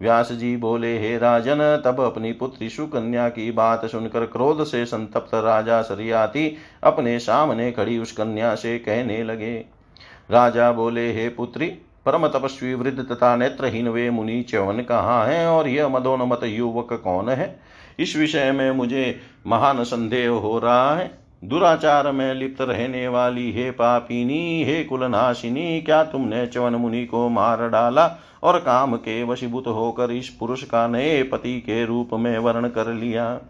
व्यास 0.00 0.32
जी 0.32 0.56
बोले, 0.56 0.98
हे 0.98 1.18
राजन, 1.18 1.82
तब 1.84 2.00
अपनी 2.00 2.32
पुत्री 2.32 2.68
सुकन्या 2.68 3.28
की 3.28 3.50
बात 3.50 3.86
सुनकर 3.86 4.26
क्रोध 4.26 4.64
से 4.64 4.84
संतप्त 4.86 5.34
राजा 5.34 5.82
सरियाती 5.82 6.56
अपने 6.82 7.18
सामने 7.18 7.72
खड़ी 7.72 7.98
उस 7.98 8.12
कन्या 8.12 8.54
से 8.54 8.78
कहने 8.78 9.22
लगे। 9.24 9.64
राजा 10.30 10.72
बोले, 10.72 11.12
हे 11.12 11.28
पुत्री, 11.28 11.66
परम 12.06 12.28
तपस्वी 12.28 12.74
वृद्ध 12.74 13.02
तथा 13.12 13.36
नेत्रहीन 13.36 13.88
वे 13.88 14.10
मुनि 14.10 14.42
च्यवन 14.42 14.80
कहाँ 14.80 15.26
हैं 15.26 15.46
और 15.46 15.68
यह 15.68 15.88
मदोन्मत 15.88 16.40
युवक 16.44 17.00
कौन 17.04 17.28
है? 17.28 17.75
इस 17.98 18.16
विषय 18.16 18.52
में 18.52 18.70
मुझे 18.70 19.20
महान 19.46 19.84
संदेह 19.84 20.30
हो 20.30 20.58
रहा 20.58 20.96
है। 20.96 21.18
दुराचार 21.44 22.12
में 22.12 22.34
लिप्त 22.34 22.60
रहने 22.60 23.08
वाली, 23.08 23.52
हे 23.52 23.70
पापिनी, 23.70 24.64
हे 24.64 24.84
कुलनाशिनी, 24.84 25.80
क्या 25.80 26.04
तुमने 26.04 26.46
चवन 26.46 26.74
मुनि 26.74 27.06
को 27.06 27.28
मार 27.28 27.68
डाला 27.68 28.18
और 28.42 28.58
काम 28.58 28.96
के 28.96 29.22
वशीभूत 29.22 29.66
होकर 29.66 30.10
इस 30.10 30.28
पुरुष 30.28 30.62
का 30.62 30.88
नए 30.88 31.22
पति 31.22 31.60
के 31.60 31.86
रूप 31.86 32.10
में 32.12 32.38
वर्ण 32.38 32.68
कर 32.68 32.92
लिया? 32.92 33.40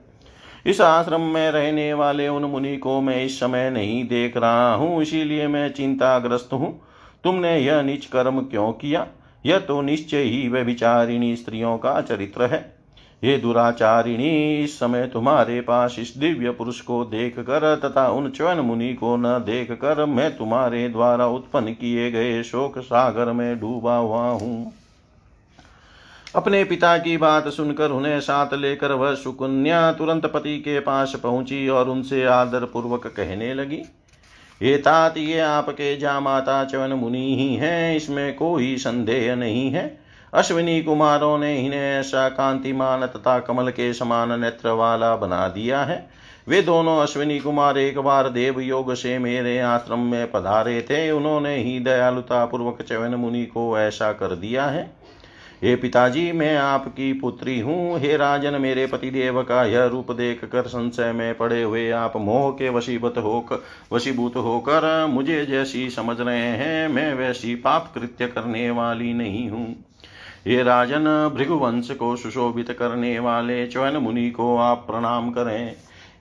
इस 0.66 0.80
आश्रम 0.80 1.20
में 1.20 1.51
रहने 1.51 1.94
वाले 1.94 2.28
उन 2.28 2.44
मुनि 2.44 2.76
को 2.76 3.01
मैं 3.01 3.24
इस 3.24 3.40
समय 3.40 3.70
नहीं 3.70 4.09
देख 4.09 4.36
रहा 4.36 4.74
हूँ, 4.74 5.03
इसीलिए 5.03 5.49
मैं 5.49 5.72
चिंताग्रस्त 5.72 6.49
हूँ। 6.53 6.82
तुमने 7.24 7.59
यह 7.59 7.82
नीच 7.82 8.07
कर्म 8.07 8.40
क्यों 8.40 8.72
किया? 8.72 9.07
यह 9.47 9.59
तो 9.59 9.82
निश्चय 9.82 10.22
ही 10.22 10.49
व्यभिचारिणी 10.49 11.36
स्त्रियों 11.36 11.78
का 11.78 12.01
चरित्र 12.01 12.42
है। 12.42 12.76
ये 13.27 13.37
दुराचारिणी, 13.39 14.64
इस 14.64 14.79
समय 14.79 15.07
तुम्हारे 15.07 15.61
पास 15.61 15.97
इस 15.99 16.12
दिव्य 16.16 16.51
पुरुष 16.51 16.81
को 16.81 17.05
देख 17.05 17.39
कर 17.41 17.74
तथा 17.85 18.09
उन 18.09 18.31
च्वन 18.31 18.61
मुनि 18.61 18.93
को 18.95 19.16
न 19.16 19.39
देख 19.47 19.72
कर 19.72 20.05
मैं 20.07 20.31
तुम्हारे 20.37 20.89
द्वारा 20.89 21.27
उत्पन्न 21.27 21.72
किए 21.72 22.11
गए 22.11 22.43
शोक 22.43 22.79
सागर 22.79 23.33
में 23.33 23.59
डूबा 23.61 23.97
हुआ 23.97 24.22
हूँ। 24.22 24.72
अपने 26.35 26.62
पिता 26.64 26.97
की 26.99 27.16
बात 27.16 27.49
सुनकर 27.49 27.91
उन्हें 27.91 28.20
साथ 28.20 28.55
लेकर 28.55 28.93
वह 28.93 29.14
सुकन्या 29.14 29.93
तुरंत 29.93 30.27
पति 30.27 30.57
के 30.59 30.79
पास 30.81 31.14
पहुँची 31.22 31.68
और 31.68 31.89
उनसे 31.89 32.24
आदर 32.24 32.64
पूर्वक 32.64 33.07
कहने 33.07 33.53
लगी 33.55 33.83
ये 34.61 34.77
तात, 34.79 35.16
ये 35.16 35.39
आपके 35.41 35.97
जामाता 35.97 36.64
चवन 36.64 36.93
मुनि 36.93 37.35
ही 37.37 37.55
हैं, 37.55 37.97
इसमें 37.97 38.35
कोई 38.37 38.77
संदेह 38.77 39.35
नहीं 39.35 39.70
है। 39.70 40.05
अश्विनी 40.37 40.82
कुमारों 40.82 41.37
ने 41.39 41.55
इन्हें 41.57 41.80
ऐसा 41.80 42.28
कांतिमान 42.28 43.07
तथा 43.07 43.39
कमल 43.39 43.70
के 43.70 43.93
समान 43.93 44.41
नेत्र 44.41 44.70
वाला 44.70 45.14
बना 45.16 45.47
दिया 45.49 45.80
है। 45.82 45.97
वे 46.49 46.61
दोनों 46.62 46.97
अश्विनी 46.99 47.39
कुमार 47.39 47.78
एक 47.78 47.99
बार 47.99 48.28
देव 48.28 48.61
योग 48.61 48.93
से 48.95 49.18
मेरे 49.18 49.59
आश्रम 49.61 49.99
में 50.01 50.30
पधारे 50.30 50.80
थे। 50.80 51.11
उन्होंने 51.11 51.57
ही 51.57 51.78
दयालुता 51.80 52.45
पूर्वक 52.45 52.82
चवन 52.82 53.14
मुनि 53.14 53.45
को 53.47 53.78
ऐसा 53.78 54.12
कर 54.12 54.34
दिया 54.37 54.66
है। 54.66 54.84
हे 55.62 55.74
पिताजी, 55.76 56.30
मैं 56.32 56.57
आपकी 56.57 57.12
पुत्री 57.12 57.59
हूँ। 57.61 57.99
हे 57.99 58.16
राजन, 58.16 58.61
मेरे 58.61 58.87
पतिदेव 58.87 59.43
का 59.43 59.64
यह 59.64 59.84
रूप 59.84 60.12
देख 60.12 60.45
कर 60.45 60.66
संशय 60.66 61.12
में 61.12 61.34
पड़े 61.34 61.62
हुए 61.62 61.91
आप 61.91 62.16
मोह 62.16 62.51
के 62.51 62.68
वशीभूत 62.68 63.18
होकर 63.18 63.64
वशीभूत 63.93 64.37
होकर 64.37 65.07
मुझे 65.07 65.45
जैसी 65.47 65.89
समझ 65.91 66.20
रहे 66.20 66.39
हैं, 66.39 66.89
मैं 66.89 67.12
वैसी 67.14 67.55
पाप 67.55 67.91
कृत्य 67.95 68.26
करने 68.26 68.70
वाली 68.70 69.12
नहीं 69.14 69.49
हूँ। 69.51 69.66
हे 70.47 70.62
राजन, 70.62 71.32
भृगुवंश 71.34 71.90
को 71.90 72.16
सुशोभित 72.16 72.70
करने 72.70 73.18
वाले 73.18 73.66
चवन 73.66 73.97
मुनि 73.97 74.30
को 74.30 74.57
आप 74.57 74.84
प्रणाम 74.86 75.30
करें। 75.30 75.72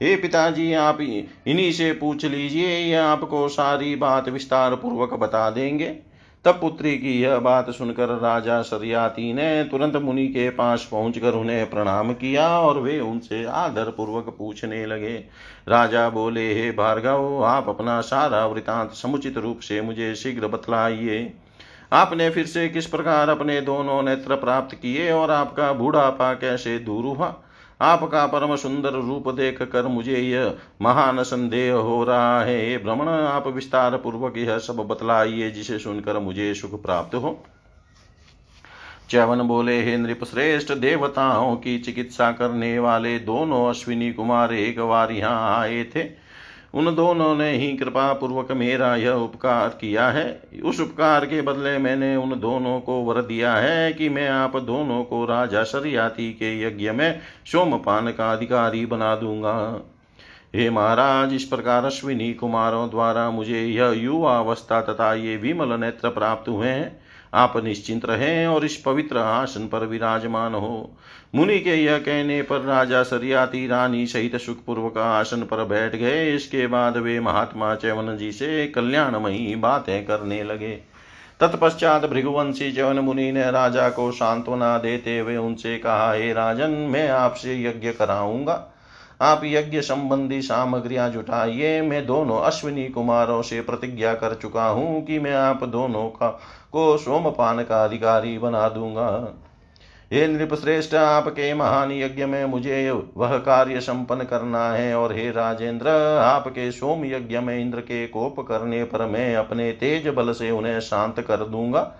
हे 0.01 0.15
पिताजी, 0.15 0.73
आप 0.73 1.01
इन्हीं 1.01 1.71
से 1.71 1.91
पूछ 1.91 2.25
लीजिए, 2.25 2.67
ये 2.67 2.95
आपको 2.95 3.47
सारी 3.47 3.95
बात 3.95 4.29
विस्तार 4.29 4.75
पूर्वक 4.75 5.13
बता 5.13 5.49
देंगे। 5.49 5.97
तब 6.45 6.51
पुत्री 6.51 6.97
की 6.97 7.21
यह 7.21 7.37
बात 7.37 7.69
सुनकर 7.69 8.07
राजा 8.09 8.61
सरियाती 8.61 9.33
ने 9.33 9.63
तुरंत 9.63 9.95
मुनि 9.95 10.27
के 10.27 10.49
पास 10.49 10.89
पहुंचकर 10.91 11.31
उन्हें 11.31 11.69
प्रणाम 11.69 12.13
किया 12.13 12.49
और 12.59 12.79
वे 12.79 12.99
उनसे 12.99 13.45
आदर 13.45 13.83
पूर्वक 13.83 14.35
पूछने 14.39 14.85
लगे। 14.85 15.15
राजा 15.69 16.09
बोले, 16.09 16.53
हे 16.53 16.71
भार्गव, 16.71 17.43
आप 17.43 17.69
अपना 17.69 18.01
सारा 18.01 18.45
वृतांत 18.45 18.91
समुचित 18.91 19.37
रूप 19.37 19.59
से 19.59 19.81
मुझे 19.81 20.15
शीघ्र 20.15 20.47
बतलाइए। 20.47 21.33
आपने 21.95 22.29
फिर 22.29 22.45
से 22.45 22.69
किस 22.69 22.85
प्रकार 22.85 23.29
अपने 23.29 23.61
दोनों 23.61 24.01
नेत्र 24.03 24.35
प्राप्त 24.35 24.75
किए 24.75 25.11
और 25.11 25.31
आपका 25.31 25.73
बूढ़ापा 25.73 26.33
कैसे 26.33 26.79
दूर 26.79 27.05
हुआ? 27.17 27.35
आपका 27.81 28.25
परम 28.25 28.55
सुंदर 28.55 28.93
रूप 28.93 29.29
देख 29.29 29.61
कर 29.61 29.87
मुझे 29.87 30.17
यह 30.17 30.53
महान 30.81 31.23
संदेह 31.23 31.73
हो 31.73 32.03
रहा 32.03 32.41
है। 32.41 32.83
भ्रमण 32.83 33.07
आप 33.07 33.47
विस्तार 33.47 33.97
पूर्वक 33.97 34.37
यह 34.37 34.57
सब 34.57 34.75
बतलाइए 34.75 35.49
जिसे 35.51 35.79
सुनकर 35.79 36.19
मुझे 36.19 36.53
सुख 36.53 36.81
प्राप्त 36.81 37.15
हो। 37.15 37.43
चैवन 39.09 39.41
बोले, 39.41 39.81
हे 39.83 39.97
नृप 39.97 40.23
श्रेष्ठ 40.23 40.71
देवताओं 40.73 41.55
की 41.55 41.79
चिकित्सा 41.79 42.31
करने 42.31 42.79
वाले 42.79 43.19
दोनों 43.19 43.69
अश्विनी 43.69 44.11
कुमार 44.13 44.53
एक 44.53 44.79
बार 44.79 45.11
यहाँ 45.11 45.59
आए 45.59 45.83
थे। 45.83 46.24
उन 46.75 46.95
दोनों 46.95 47.35
ने 47.35 47.51
ही 47.51 47.77
कृपा 47.77 48.13
पूर्वक 48.13 48.51
मेरा 48.51 48.95
यह 48.95 49.11
उपकार 49.11 49.69
किया 49.69 50.07
है। 50.09 50.41
उस 50.63 50.79
उपकार 50.79 51.25
के 51.25 51.41
बदले 51.41 51.77
मैंने 51.77 52.15
उन 52.15 52.39
दोनों 52.39 52.79
को 52.79 52.99
वर 53.01 53.21
दिया 53.21 53.53
है 53.53 53.93
कि 53.93 54.09
मैं 54.09 54.29
आप 54.29 54.57
दोनों 54.57 55.03
को 55.03 55.25
राजा 55.25 55.63
सरियाती 55.63 56.31
के 56.33 56.61
यज्ञ 56.63 56.91
में 56.91 57.19
सोमपान 57.51 58.11
का 58.11 58.31
अधिकारी 58.31 58.85
बना 58.85 59.15
दूँगा। 59.15 59.81
हे 60.55 60.69
महाराज, 60.69 61.33
इस 61.33 61.43
प्रकार 61.43 61.85
अश्विनी 61.85 62.33
कुमारों 62.33 62.89
द्वारा 62.89 63.29
मुझे 63.31 63.61
यह 63.61 63.91
युवा 63.91 64.37
अवस्था 64.37 64.81
तथा 64.81 65.13
ये 65.13 65.37
विमल 65.37 65.79
नेत्र 65.79 66.09
प्राप्त 66.09 66.49
हुए 66.49 66.67
हैं। 66.67 67.04
आप 67.35 67.63
निश्चिंत 67.63 68.05
रहें 68.05 68.47
और 68.47 68.65
इस 68.65 68.75
पवित्र 68.75 69.17
आसन 69.17 69.67
पर 69.67 69.85
विराजमान 69.85 70.53
हो। 70.53 70.97
मुनि 71.35 71.59
के 71.59 71.75
यह 71.75 71.97
कहने 71.97 72.41
पर 72.41 72.61
राजा 72.61 73.03
सरियाती 73.03 73.67
रानी 73.67 74.07
सहित 74.07 74.35
सुखपूर्वक 74.35 74.97
आसन 74.97 75.41
पर 75.41 75.63
बैठ 75.63 75.95
गए। 75.95 76.35
इसके 76.35 76.67
बाद 76.67 76.97
वे 76.97 77.19
महात्मा 77.19 77.75
चैवन 77.75 78.17
जी 78.17 78.31
से 78.31 78.67
कल्याणमयी 78.67 79.55
बातें 79.55 80.05
करने 80.05 80.43
लगे। 80.43 80.95
तत्पश्चात 81.39 82.05
भृगुवंशी 82.05 82.71
चवन 82.71 82.99
मुनि 82.99 83.31
ने 83.31 83.51
राजा 83.51 83.89
को 83.89 84.11
सांत्वना 84.11 84.77
देते 84.77 85.19
हुए 85.19 85.37
उनसे 85.37 85.77
कहा, 85.77 86.13
हे 86.13 86.33
राजन, 86.33 86.69
मैं 86.69 87.09
आपसे 87.09 87.63
यज्ञ 87.63 87.91
कराऊँगा। 87.91 88.71
आप 89.21 89.41
यज्ञ 89.43 89.81
संबंधी 89.81 90.41
सामग्रियाँ 90.41 91.09
जुटाइए। 91.09 91.81
मैं 91.81 92.05
दोनों 92.05 92.39
अश्विनी 92.39 92.87
कुमारों 92.87 93.41
से 93.41 93.61
प्रतिज्ञा 93.61 94.13
कर 94.13 94.33
चुका 94.33 94.67
हूँ 94.67 95.03
कि 95.05 95.19
मैं 95.19 95.33
आप 95.33 95.63
दोनों 95.63 96.07
का, 96.09 96.29
को 96.71 96.95
सोमपान 96.97 97.63
का 97.63 97.83
अधिकारी 97.83 98.37
बना 98.37 98.67
दूँगा। 98.69 99.09
हे 100.11 100.25
नृपश्रेष्ठ, 100.27 100.93
आपके 100.93 101.53
महान 101.53 101.91
यज्ञ 101.91 102.25
में 102.25 102.45
मुझे 102.45 102.91
वह 103.17 103.37
कार्य 103.37 103.79
संपन्न 103.81 104.23
करना 104.23 104.67
है 104.71 104.95
और 104.95 105.13
हे 105.13 105.29
राजेंद्र, 105.31 105.89
आपके 106.19 106.71
सोम 106.71 107.05
यज्ञ 107.05 107.39
में 107.39 107.57
इंद्र 107.59 107.79
के 107.81 108.05
कोप 108.07 108.39
करने 108.39 108.83
पर 108.83 109.05
मैं 109.05 109.35
अपने 109.35 109.71
तेज 109.71 110.07
बल 110.07 110.31
से 110.33 110.51
उन्हें 110.51 110.79
शांत 110.79 111.19
कर 111.19 111.45
दूँगा 111.45 111.91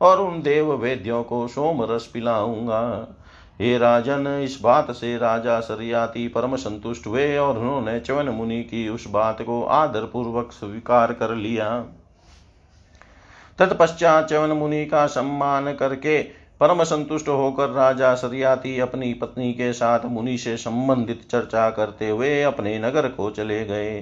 और 0.00 0.20
उन 0.20 0.42
देव 0.42 0.72
वेद्यों 0.74 1.22
को 1.24 1.46
सोम 1.48 1.82
रस 1.90 2.10
पिलाऊँगा। 2.14 2.82
हे 3.60 3.76
राजन, 3.78 4.26
इस 4.44 4.58
बात 4.62 4.90
से 4.90 5.16
राजा 5.18 5.60
सरियाती 5.60 6.26
परम 6.28 6.56
संतुष्ट 6.56 7.06
हुए 7.06 7.36
और 7.36 7.58
उन्होंने 7.58 8.00
चवन 8.00 8.28
मुनि 8.28 8.62
की 8.62 8.88
उस 8.88 9.06
बात 9.08 9.42
को 9.42 9.62
आदर 9.64 10.00
पूर्वक 10.00 10.52
स्वीकार 10.52 11.12
कर 11.12 11.34
लिया। 11.34 11.68
तत्पश्चात 13.58 14.28
चवन 14.28 14.50
मुनि 14.50 14.84
का 14.86 15.06
सम्मान 15.06 15.72
करके 15.74 16.22
परम 16.60 16.82
संतुष्ट 16.84 17.28
होकर 17.28 17.68
राजा 17.68 18.14
सरियाती 18.14 18.78
अपनी 18.78 19.12
पत्नी 19.14 19.52
के 19.52 19.72
साथ 19.72 20.00
मुनि 20.04 20.38
से 20.38 20.56
संबंधित 20.56 21.26
चर्चा 21.30 21.70
करते 21.70 22.10
हुए 22.10 22.42
अपने 22.42 22.78
नगर 22.78 23.08
को 23.08 23.30
चले 23.30 23.64
गए। 23.64 23.98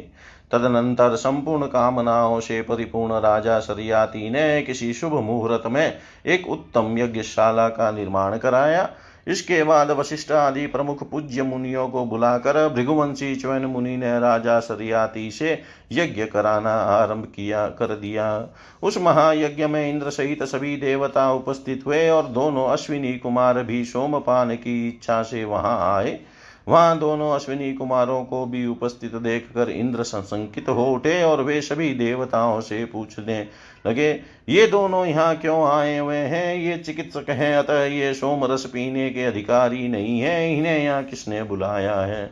तदनंतर 0.53 1.17
संपूर्ण 1.17 1.67
कामनाओं 1.67 2.41
से 2.41 2.63
परिपूर्ण 2.63 3.21
राजा 3.21 3.59
सरियाती 3.59 4.31
ने 4.31 4.63
किसी 4.63 4.93
शुभ 4.95 5.13
मुहूर्त 5.13 5.67
में 5.67 5.99
एक 6.27 6.49
उत्तम 6.49 6.99
यज्ञशाला 6.99 7.69
का 7.69 7.91
निर्माण 7.91 8.39
कराया 8.39 8.89
इसके 9.29 9.63
बाद 9.65 9.91
वशिष्ठ 9.91 10.33
आदि 10.33 10.67
प्रमुख 10.67 11.11
पूज्य 11.11 11.43
मुनियों 11.43 11.89
को 11.89 12.05
बुलाकर 12.05 12.69
भृगुवंशी 12.69 13.35
च्वन 13.37 13.65
मुनि 13.65 13.97
ने 13.97 14.19
राजा 14.21 14.59
सरियाती 14.61 15.31
से 15.31 15.63
यज्ञ 15.93 16.25
कराना 16.25 16.75
आरंभ 16.75 17.25
किया, 17.25 17.67
कर 17.69 17.87
दिया। 17.87 18.49
उस 18.83 18.99
महायज्ञ 18.99 19.67
में 19.67 19.91
इंद्र 19.91 20.11
सहित 20.11 20.43
सभी 20.43 20.77
देवता 20.77 21.33
उपस्थित 21.33 21.83
हुए 21.87 22.09
और 22.09 22.27
दोनों 22.27 22.69
अश्विनी 22.69 23.19
कुमार 23.19 23.63
भी 23.63 23.85
सोमपान 23.85 24.55
की 24.55 24.89
इच्छा 24.89 25.23
से 25.23 25.45
वहाँ 25.45 25.97
आए। 25.97 26.21
वहाँ 26.69 26.99
दोनों 26.99 27.31
अश्विनी 27.33 27.73
कुमारों 27.73 28.25
को 28.25 28.47
भी 28.47 28.67
उपस्थित 28.67 29.15
देखकर 29.15 29.71
इंद्र 29.71 30.03
संशंकित 30.03 30.69
हो 30.69 30.87
उठे 30.87 31.23
और 31.23 31.43
वे 31.43 31.61
सभी 31.61 31.95
देवताओं 31.95 32.61
से 32.61 32.85
पूछने 32.85 33.49
लगे, 33.87 34.21
ये 34.49 34.67
दोनों 34.67 35.07
यहाँ 35.07 35.37
क्यों 35.37 35.69
आए 35.69 35.99
हुए 35.99 36.17
हैं? 36.17 36.57
ये 36.57 36.77
चिकित्सक 36.77 37.31
हैं, 37.31 37.57
अतः 37.57 37.85
ये 37.85 38.15
सोम 38.15 38.45
रस 38.45 38.65
पीने 38.67 39.11
के 39.11 39.25
अधिकारी 39.25 39.89
नहीं 39.89 40.21
है। 40.21 40.59
इन्हें 40.59 40.85
यहाँ 40.85 41.05
किसने 41.05 41.43
बुलाया 41.43 42.01
है? 42.01 42.31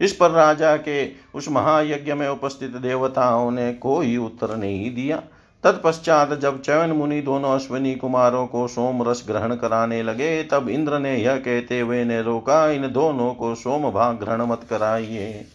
इस 0.00 0.12
पर 0.12 0.30
राजा 0.30 0.76
के 0.76 1.10
उस 1.34 1.48
महायज्ञ 1.48 2.14
में 2.14 2.28
उपस्थित 2.28 2.70
देवताओं 2.70 3.50
ने 3.50 3.72
कोई 3.72 4.16
उत्तर 4.16 4.56
नहीं 4.56 4.94
दिया। 4.94 5.22
तत्पश्चात 5.64 6.32
जब 6.40 6.62
चयन 6.62 6.90
मुनि 6.90 7.20
दोनों 7.20 7.54
अश्विनी 7.54 7.94
कुमारों 7.94 8.46
को 8.46 8.68
सोम 8.68 9.02
रस 9.02 9.24
ग्रहण 9.28 9.54
कराने 9.56 10.02
लगे, 10.02 10.42
तब 10.42 10.68
इंद्र 10.68 10.98
ने 10.98 11.16
यह 11.16 11.36
कहते 11.36 11.80
हुए 11.80 12.04
ने 12.04 12.22
रोका, 12.22 12.70
इन 12.70 12.92
दोनों 12.92 13.34
को 13.34 13.54
सोम 13.54 13.90
भाग 13.90 14.16
ग्रहण 14.16 14.42
मत 14.42 14.60
कराइए। 14.70 15.46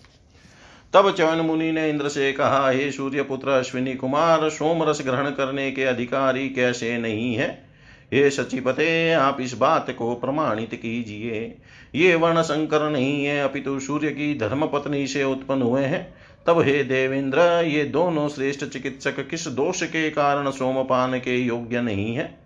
तब 0.94 1.12
चवन 1.12 1.38
मुनि 1.38 1.72
ने 1.72 1.90
इंद्र 1.90 2.10
से 2.10 2.34
कहा, 2.34 2.70
हे 2.70 2.92
सूर्य 2.92 3.24
पुत्र 3.24 3.50
अश्विनी 3.50 3.94
कुमार 3.94 4.50
सोम 4.50 4.84
रस 4.84 5.02
ग्रहण 5.06 5.30
करने 5.30 5.72
के 5.72 5.84
अधिकारी 5.84 6.50
कैसे 6.50 6.98
नहीं 6.98 7.36
है? 7.36 7.66
हे 8.14 8.30
सचिपते, 8.30 9.14
आप 9.14 9.38
इस 9.42 9.58
बात 9.58 9.92
को 9.92 10.16
प्रमाणित 10.16 10.76
कीजिए। 10.76 11.58
ये 11.96 12.16
वर्ण 12.16 12.42
संकर 12.42 12.90
नहीं 12.90 13.26
है, 13.26 13.44
अपितु 13.44 13.80
सूर्य 13.80 14.10
की 14.10 14.38
धर्म 14.38 14.68
पत्नी 14.68 15.08
से 15.08 15.24
उत्पन्न 15.24 15.62
हुए 15.62 15.84
हैं। 15.84 16.14
तब 16.48 16.62
हे 16.62 16.84
देवेंद्र, 16.84 17.40
ये 17.66 17.84
दोनों 17.84 18.30
श्रेष्ठ 18.30 18.66
चिकित्सक 18.66 19.30
किस 19.30 19.48
दोष 19.48 19.84
के 19.84 20.10
कारण 20.10 20.52
सोमपान 20.52 21.20
के 21.20 21.38
योग्य 21.38 21.82
नहीं 21.82 22.16
है? 22.16 22.40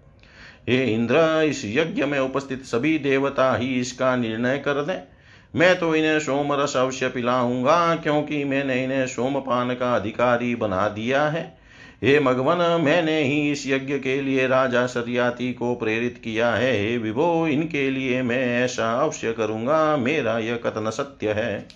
हे 0.69 0.85
इंद्र, 0.85 1.43
इस 1.49 1.61
यज्ञ 1.65 2.05
में 2.05 2.19
उपस्थित 2.19 2.63
सभी 2.63 2.99
देवता 2.99 3.55
ही 3.55 3.67
इसका 3.67 4.15
निर्णय 4.15 4.57
कर 4.57 4.73
दें। 4.73 5.16
मैं 5.53 5.77
तो 5.79 5.95
इन्हें 5.95 6.19
सोम 6.19 6.53
रस 6.53 6.75
अवश्य 6.77 7.07
पिलाऊँगा, 7.07 7.95
क्योंकि 7.95 8.43
मैंने 8.43 8.83
इन्हें 8.83 9.07
सोमपान 9.07 9.73
का 9.73 9.95
अधिकारी 9.95 10.55
बना 10.55 10.87
दिया 10.89 11.23
है। 11.23 11.57
हे 12.03 12.19
मगवन, 12.19 12.81
मैंने 12.81 13.21
ही 13.23 13.51
इस 13.51 13.63
यज्ञ 13.67 13.97
के 13.99 14.21
लिए 14.21 14.47
राजा 14.47 14.85
सरियाती 14.85 15.53
को 15.53 15.73
प्रेरित 15.75 16.21
किया 16.23 16.51
है। 16.51 16.71
हे 16.79 16.97
विभो, 16.97 17.47
इनके 17.47 17.89
लिए 17.89 18.21
मैं 18.21 18.63
ऐसा 18.63 18.91
अवश्य 18.93 19.33
करूँगा, 19.33 19.97
मेरा 19.97 20.37
यह 20.39 20.55
कथन 20.55 20.89
सत्य 20.89 21.31
है। 21.31 21.67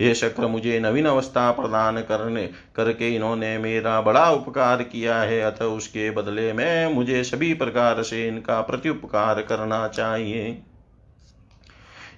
ये 0.00 0.14
शक्र, 0.14 0.46
मुझे 0.46 0.78
नवीन 0.80 1.06
अवस्था 1.06 1.50
प्रदान 1.50 2.00
करने, 2.00 2.46
करके 2.76 3.14
इन्होंने 3.14 3.58
मेरा 3.58 4.00
बड़ा 4.00 4.30
उपकार 4.30 4.82
किया 4.82 5.18
है। 5.18 5.40
अतः 5.40 5.64
उसके 5.64 6.10
बदले 6.10 6.52
में 6.52 6.94
मुझे 6.94 7.24
सभी 7.24 7.52
प्रकार 7.54 8.02
से 8.02 8.26
इनका 8.28 8.60
प्रत्युपकार 8.60 9.42
करना 9.42 9.86
चाहिए। 9.88 10.58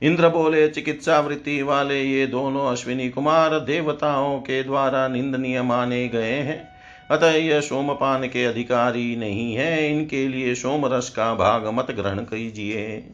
इंद्र 0.03 0.28
बोले 0.28 0.68
चिकित्सा 0.68 1.20
वृत्ति 1.20 1.62
वाले 1.62 2.03
ये 2.03 2.26
दोनों 2.26 2.66
अश्विनी 2.66 3.11
कुमार 3.11 3.61
देवताओं 3.61 4.38
के 4.38 4.62
द्वारा 4.64 5.09
निंदनीय 5.09 5.62
माने 5.62 6.09
गए 6.09 6.32
हैं। 6.32 6.68
अतः 7.11 7.30
यह 7.30 7.61
सोमपान 7.61 8.26
के 8.26 8.44
अधिकारी 8.44 9.16
नहीं 9.16 9.55
है। 9.55 9.90
इनके 9.90 10.28
लिए 10.28 10.55
सोमरस 10.55 11.11
का 11.11 11.34
भाग 11.34 11.66
मत 11.66 11.90
ग्रहण 11.90 12.18
कीजिए। 12.18 13.11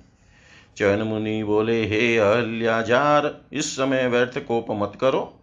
चयन 0.77 1.03
मुनि 1.03 1.45
बोले, 1.45 1.87
हे 1.87 2.17
अहल्याजार 2.17 3.41
इस 3.53 3.77
समय 3.77 4.07
व्यर्थ 4.07 4.39
कोप 4.39 4.67
मत 4.71 4.93
करो। 5.01 5.41